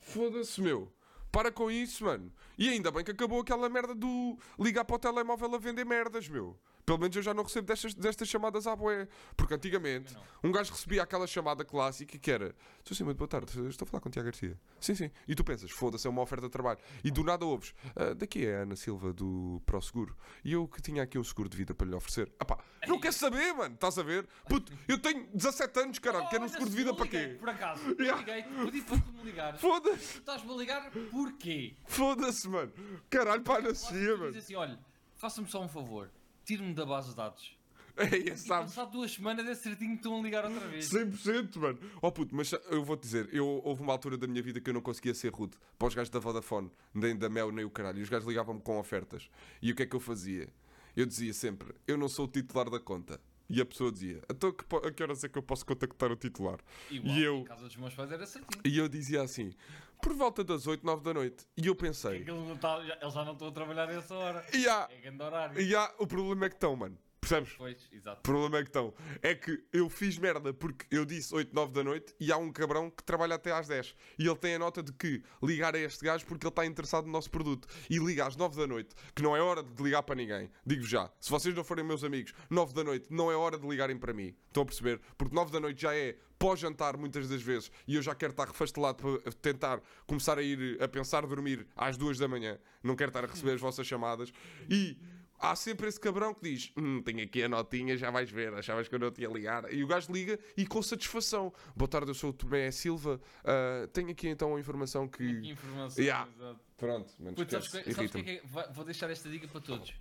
[0.00, 0.92] Foda-se, meu.
[1.30, 2.32] Para com isso, mano.
[2.56, 6.28] E ainda bem que acabou aquela merda do ligar para o telemóvel a vender merdas,
[6.28, 6.58] meu.
[6.88, 9.06] Pelo menos eu já não recebo destas, destas chamadas à boé.
[9.36, 13.46] Porque antigamente um gajo recebia aquela chamada clássica que era Sou sim, muito boa tarde,
[13.68, 14.58] estou a falar com o Tiago Garcia.
[14.80, 15.10] Sim, sim.
[15.28, 16.78] E tu pensas, foda-se, é uma oferta de trabalho.
[17.04, 20.16] E do nada ouves, "Ah, daqui é a Ana Silva do ProSeguro.
[20.42, 22.32] E eu que tinha aqui um seguro de vida para lhe oferecer.
[22.40, 24.26] Ah pá, não quer saber, mano, estás a ver?
[24.48, 27.36] Puto, eu tenho 17 anos, caralho, quero um seguro de vida para quê?
[27.38, 28.18] Por acaso, eu Yeah.
[28.18, 29.60] liguei, pedi para tu me ligares.
[29.60, 31.74] Foda-se, estás-me a ligar porquê?
[31.86, 32.72] foda-se, mano.
[33.10, 34.38] Caralho, pá, na cia, Diz mano.
[34.38, 34.78] assim, olha,
[35.16, 36.10] faça-me só um favor.
[36.48, 37.58] Tire-me da base de dados.
[37.94, 38.74] É, sabes?
[38.74, 40.88] passar duas semanas é certinho que estão a ligar outra vez.
[40.88, 41.78] 100%, mano.
[42.00, 44.72] Oh puto, mas eu vou-te dizer, eu, houve uma altura da minha vida que eu
[44.72, 47.98] não conseguia ser rude para os gajos da Vodafone, nem da Mel, nem o caralho.
[47.98, 49.28] E os gajos ligavam-me com ofertas.
[49.60, 50.48] E o que é que eu fazia?
[50.96, 53.20] Eu dizia sempre, eu não sou o titular da conta.
[53.50, 56.16] E a pessoa dizia, então que, a que horas é que eu posso contactar o
[56.16, 56.58] titular?
[56.90, 58.62] Igual, e eu, em casa dos meus pais era certinho.
[58.64, 59.52] e eu dizia assim,
[60.00, 61.46] por volta das 8, 9 da noite.
[61.56, 64.44] E eu pensei, já- eles já não estão a trabalhar nessa hora.
[64.54, 65.60] e há, É grande horário.
[65.60, 66.96] e há, o problema é que estão, mano.
[67.28, 67.54] Percebes?
[67.58, 68.20] Pois, exato.
[68.20, 68.94] O problema é que estão.
[69.20, 72.50] É que eu fiz merda porque eu disse 8, 9 da noite e há um
[72.50, 73.94] cabrão que trabalha até às 10.
[74.18, 77.04] E ele tem a nota de que ligar a este gajo porque ele está interessado
[77.04, 77.68] no nosso produto.
[77.90, 80.50] E liga às 9 da noite, que não é hora de ligar para ninguém.
[80.64, 81.10] Digo já.
[81.20, 84.14] Se vocês não forem meus amigos, 9 da noite não é hora de ligarem para
[84.14, 84.34] mim.
[84.46, 84.98] Estão a perceber?
[85.18, 88.46] Porque 9 da noite já é pós-jantar muitas das vezes e eu já quero estar
[88.46, 92.58] refastelado para tentar começar a ir a pensar dormir às 2 da manhã.
[92.82, 94.32] Não quero estar a receber as vossas chamadas.
[94.70, 94.96] E
[95.38, 98.88] há sempre esse cabrão que diz: Hum, tenho aqui a notinha, já vais ver, achavas
[98.88, 99.72] que eu não ia ligar.
[99.72, 103.88] E o gajo liga e com satisfação: Boa tarde, eu sou o Tomé Silva, ah,
[103.92, 105.50] tenho aqui então a informação Que que.
[105.50, 106.02] informação.
[106.02, 106.28] Yeah.
[106.36, 106.60] exato.
[106.76, 108.42] Pronto, menos Putz, sabes, que- sabes que é que é?
[108.72, 109.92] Vou deixar esta dica para todos.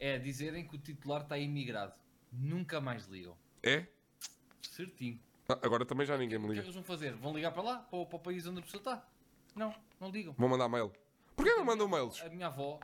[0.00, 1.92] É dizerem que o titular está imigrado.
[2.32, 3.36] Nunca mais ligam.
[3.62, 3.86] É?
[4.62, 5.18] Certinho.
[5.48, 6.66] Ah, agora também já ninguém me O que é que liga.
[6.66, 7.14] eles vão fazer?
[7.14, 7.76] Vão ligar para lá?
[7.78, 9.06] Para, o- para o país onde a pessoa está?
[9.54, 10.34] Não, não ligam.
[10.36, 10.92] Vou mandar mail.
[11.34, 12.20] Porquê não mandam mails?
[12.22, 12.78] A minha avó,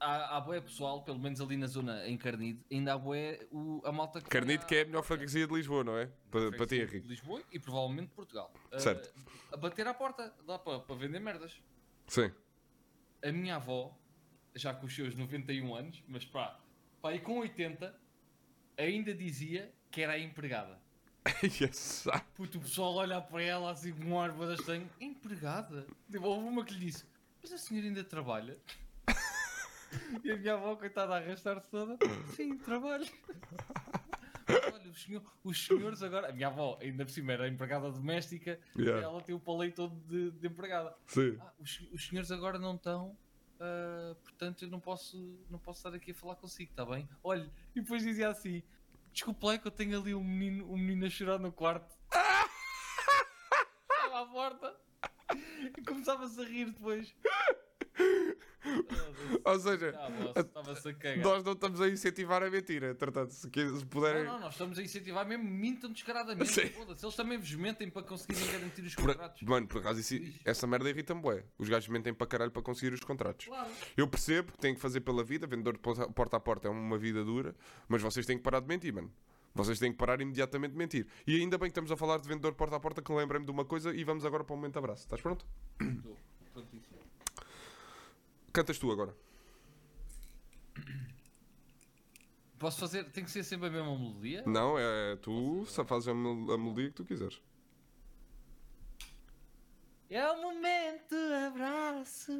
[0.00, 3.80] há, há boé pessoal, pelo menos ali na zona em Carnide, ainda há boé o,
[3.84, 4.28] a malta que.
[4.28, 6.10] Carnide que é a melhor freguesia de Lisboa, não é?
[6.30, 7.06] Para, para ti, Henrique.
[7.06, 8.52] Lisboa e provavelmente Portugal.
[8.72, 9.12] Ah, Certo.
[9.52, 11.60] a bater à porta, lá para, para vender merdas.
[12.06, 12.32] Sim.
[13.22, 13.96] A minha avó,
[14.54, 16.58] já com os seus 91 anos, mas pá,
[17.00, 17.94] pá, e com 80,
[18.76, 20.78] ainda dizia que era a empregada.
[21.42, 22.06] yes.
[22.08, 24.88] ah, Puto, o pessoal olha para ela assim com um ar estranho.
[25.00, 25.86] Empregada?
[26.10, 27.04] Tipo, houve uma que lhe disse,
[27.42, 28.56] mas a senhora ainda trabalha?
[30.24, 31.96] E a minha avó, coitada, a arrastar-se toda.
[32.34, 33.06] Sim, trabalho.
[34.48, 36.28] Mas olha, os, senhor- os senhores agora...
[36.28, 38.60] A minha avó, ainda por cima, era empregada doméstica.
[38.76, 39.00] Yeah.
[39.00, 40.94] E ela tem o palei todo de, de empregada.
[41.06, 41.36] Sim.
[41.40, 43.16] Ah, os, os senhores agora não estão...
[43.60, 47.08] ah, portanto, eu não posso, não posso estar aqui a falar consigo, está bem?
[47.24, 48.62] Olha, e depois dizia assim:
[49.12, 51.96] Desculpa lá que eu tenho ali um menino, um menino a chorar no quarto.
[53.90, 54.76] Estava à porta.
[55.76, 57.12] E começava-se a rir depois.
[59.44, 59.88] Ou seja,
[60.36, 62.90] Estava-se a nós não estamos a incentivar a mentira.
[62.90, 64.24] Entretanto, se, que- se puderem.
[64.24, 66.68] Não, não, nós estamos a incentivar mesmo, mintam descaradamente.
[66.70, 69.42] Foda-se, eles também vos mentem para conseguirem garantir os Por- contratos.
[69.42, 71.44] mano, por acaso, isso- essa merda irrita-me, bué.
[71.58, 73.46] Os gajos mentem para caralho para conseguir os contratos.
[73.46, 73.70] Claro.
[73.96, 76.98] Eu percebo que têm que fazer pela vida, vendedor de porta a porta é uma
[76.98, 77.54] vida dura,
[77.88, 79.12] mas vocês têm que parar de mentir, mano.
[79.54, 81.06] Vocês têm que parar imediatamente de mentir.
[81.26, 83.50] E ainda bem que estamos a falar de vendedor porta a porta, que lembrei-me de
[83.50, 85.04] uma coisa e vamos agora para o momento abraço.
[85.04, 85.46] Estás pronto?
[85.80, 86.16] Estou.
[88.56, 89.14] Cantas tu agora.
[92.58, 93.04] Posso fazer?
[93.10, 94.42] Tem que ser sempre a mesma melodia?
[94.46, 97.38] Não, é tu só fazes a, mel- a melodia que tu quiseres.
[100.08, 101.14] É o momento
[101.48, 102.32] abraço.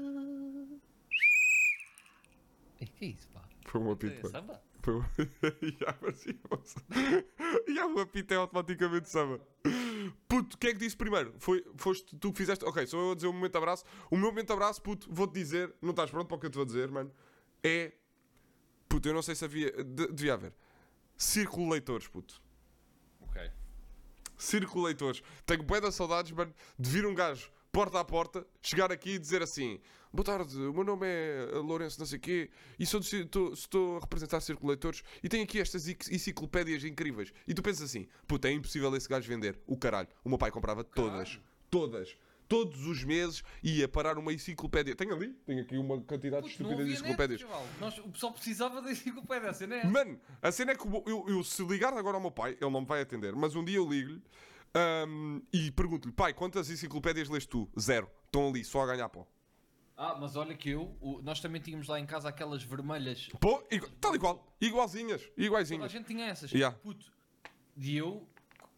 [2.80, 3.42] E que é isso, pá?
[3.66, 4.26] Foi um apito.
[4.26, 4.62] É samba?
[4.82, 5.02] Foi um...
[5.78, 6.80] Já, parecia, moça.
[7.74, 9.38] Já, o apito é automaticamente samba.
[10.28, 11.34] Puto, o que é que disse primeiro?
[11.38, 12.64] Foi, foste tu que fizeste.
[12.64, 13.84] Ok, sou eu a dizer o momento abraço.
[14.10, 15.74] O meu momento abraço, puto, vou-te dizer.
[15.80, 17.10] Não estás pronto para o que eu te vou dizer, mano?
[17.62, 17.92] É.
[18.88, 19.70] Puto, eu não sei se havia.
[19.84, 20.54] de- devia haver.
[21.16, 22.40] Círculo leitores, puto.
[23.20, 23.50] Ok.
[24.36, 25.22] Círculo leitores.
[25.44, 29.42] Tenho bué saudades, mano, de vir um gajo porta a porta, chegar aqui e dizer
[29.42, 29.78] assim:
[30.12, 33.52] Boa tarde, o meu nome é Lourenço, não sei o quê, e sou do tô-
[33.52, 37.32] estou a representar Círculo Leitores e tenho aqui estas enc- enciclopédias incríveis.
[37.46, 39.58] E tu pensas assim: Puta, é impossível esse gajo vender.
[39.66, 40.08] O caralho.
[40.24, 41.28] O meu pai comprava todas.
[41.28, 41.42] Caralho.
[41.70, 42.16] Todas.
[42.48, 44.94] Todos os meses ia parar uma enciclopédia.
[44.94, 47.44] Tenho ali, tenho aqui uma quantidade Puto, estúpida de enciclopédias.
[47.80, 49.84] Nós, o pessoal precisava da enciclopédia, a cena é.
[49.84, 52.70] Mano, a cena é que o- eu, eu, se ligar agora ao meu pai, ele
[52.70, 54.22] não me vai atender, mas um dia eu ligo-lhe
[54.76, 57.68] ahm, e pergunto-lhe, pai, quantas enciclopédias lês tu?
[57.78, 58.10] Zero.
[58.26, 59.26] Estão ali, só a ganhar pó.
[59.96, 63.28] Ah, mas olha que eu, o- nós também tínhamos lá em casa aquelas vermelhas.
[63.40, 64.54] Pô, igu- tal qual.
[64.60, 65.22] Igualzinhas.
[65.34, 66.52] Toda a gente tinha essas.
[66.52, 66.76] Yeah.
[66.78, 67.10] Puto.
[67.78, 68.28] E eu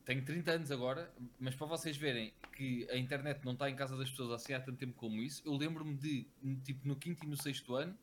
[0.05, 3.97] tenho 30 anos agora, mas para vocês verem que a internet não está em casa
[3.97, 6.27] das pessoas assim há tanto tempo como isso, eu lembro-me de,
[6.65, 7.97] tipo, no quinto e no sexto ano,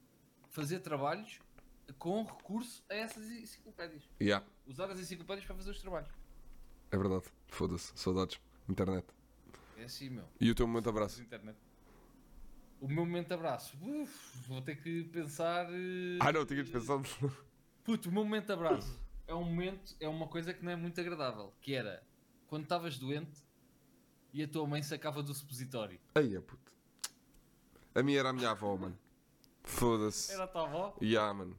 [0.50, 1.40] fazer trabalhos
[1.98, 4.04] com recurso a essas enciclopédias.
[4.22, 6.10] Yeah, Usar as enciclopédias para fazer os trabalhos.
[6.92, 7.26] É verdade.
[7.48, 7.92] Foda-se.
[7.96, 8.40] Saudades.
[8.70, 9.06] Internet.
[9.78, 10.26] É assim, meu.
[10.40, 11.22] E o teu momento abraço?
[11.22, 11.58] Internet.
[12.82, 13.78] O meu momento abraço.
[13.82, 15.68] Uf, vou ter que pensar.
[15.72, 17.04] eh, Ah, não, tinhas pensado.
[17.84, 21.00] Puto, o meu momento abraço é um momento, é uma coisa que não é muito
[21.00, 21.54] agradável.
[21.62, 22.04] Que era
[22.48, 23.44] quando estavas doente
[24.34, 26.00] e a tua mãe sacava do supositório.
[26.16, 26.74] Aí é puto.
[27.94, 28.98] A minha era a minha avó, mano.
[29.64, 30.32] Foda-se.
[30.34, 30.98] Era a tua avó?
[31.02, 31.58] Yeah, mano.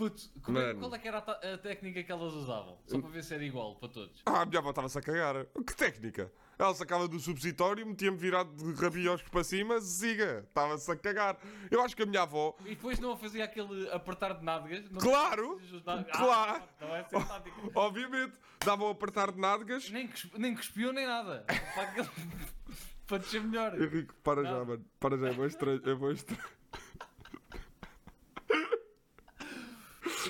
[0.00, 0.80] Puto, é- Mano.
[0.80, 2.78] qual é que era a, ta- a técnica que elas usavam?
[2.86, 4.22] Só para ver se era igual para todos.
[4.24, 5.44] Ah, a minha avó estava-se a cagar.
[5.44, 6.32] Que técnica?
[6.58, 10.42] Ela sacava do supositório, metia-me virado de rabioscos para cima, siga.
[10.48, 11.38] Estava-se a cagar.
[11.70, 12.56] Eu acho que a minha avó.
[12.64, 14.90] E depois não fazia aquele apertar de nádegas?
[14.90, 15.58] Não Claro!
[15.64, 16.62] ajudar- Claro!
[16.62, 17.56] Ah, não é essa a tática.
[17.78, 18.32] Obviamente,
[18.64, 19.90] davam a apertar de nádegas.
[19.90, 21.44] Nem, cusp- nem cuspiu nem nada.
[21.74, 22.08] para, aquele-
[23.06, 23.78] para descer melhor.
[23.78, 24.82] Henrique, para já, mano.
[24.98, 25.82] Para já, é bom estranho.
[25.84, 26.42] É bom estranho.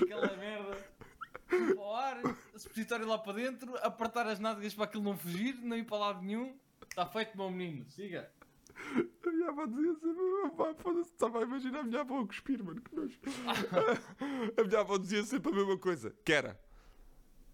[0.03, 0.77] aquela merda
[1.49, 2.23] para o ar,
[2.63, 6.23] supositório lá para dentro, apertar as nádegas para aquilo não fugir, não ir para lado
[6.23, 6.57] nenhum.
[6.89, 8.31] Está feito, meu menino, siga.
[9.27, 12.63] A minha avó dizia sempre, pá, foda-se, estava a imaginar a minha avó a cuspir,
[12.65, 13.19] mano, que nojo.
[14.59, 16.59] a minha avó dizia sempre a mesma coisa, que era,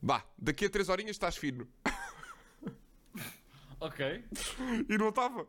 [0.00, 1.68] vá, daqui a três horinhas estás fino.
[3.78, 4.24] Ok.
[4.88, 5.46] E não estava.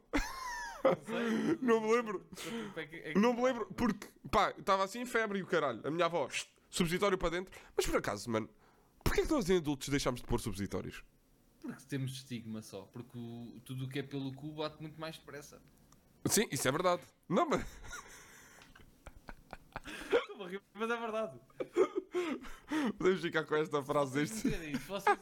[0.84, 1.58] Não sei.
[1.62, 2.26] Não me lembro.
[2.76, 5.48] É que- é que- Não me lembro, porque, pá, estava assim em febre e o
[5.48, 5.82] caralho.
[5.86, 6.28] A minha avó,
[6.70, 7.58] subsidiário para dentro.
[7.76, 8.50] Mas por acaso, mano,
[9.08, 11.04] porquê que nós em adultos deixámos de pôr subsidiários?
[11.62, 12.82] Porque temos estigma só.
[12.94, 15.62] Porque o- tudo o que é pelo cu bate muito mais depressa.
[16.26, 17.02] Sim, isso é verdade.
[17.28, 17.66] Não, mas...
[20.14, 21.40] Estou a rir, Mas é verdade.
[22.98, 24.78] Podemos ficar com esta frase Vocês deste...
[24.78, 25.18] se, vocês,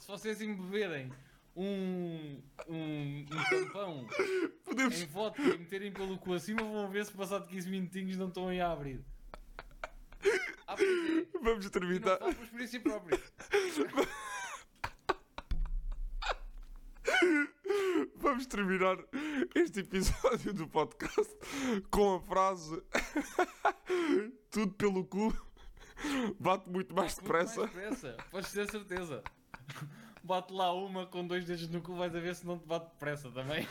[0.00, 1.10] se vocês embeberem
[1.56, 4.06] um, um, um tampão
[4.64, 5.00] Podemos...
[5.00, 8.48] em vodka e meterem pelo cu acima, vão ver se passado 15 minutinhos não estão
[8.48, 9.04] aí a abrir.
[10.74, 11.38] Ah.
[11.40, 12.18] Vamos não terminar...
[12.18, 13.20] falo por experiência própria.
[18.16, 18.98] Vamos terminar
[19.54, 21.32] este episódio do podcast
[21.90, 22.82] com a frase
[24.50, 25.32] Tudo pelo cu
[26.40, 27.60] bate muito mais Muito depressa.
[27.60, 28.16] Mais depressa.
[28.30, 29.22] Podes ter certeza.
[30.22, 32.90] Bate lá uma com dois dedos no cu, vais a ver se não te bate
[32.90, 33.66] depressa também.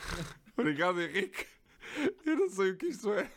[0.56, 1.46] Obrigado, Henrique.
[2.24, 3.30] Eu não sei o que isto é.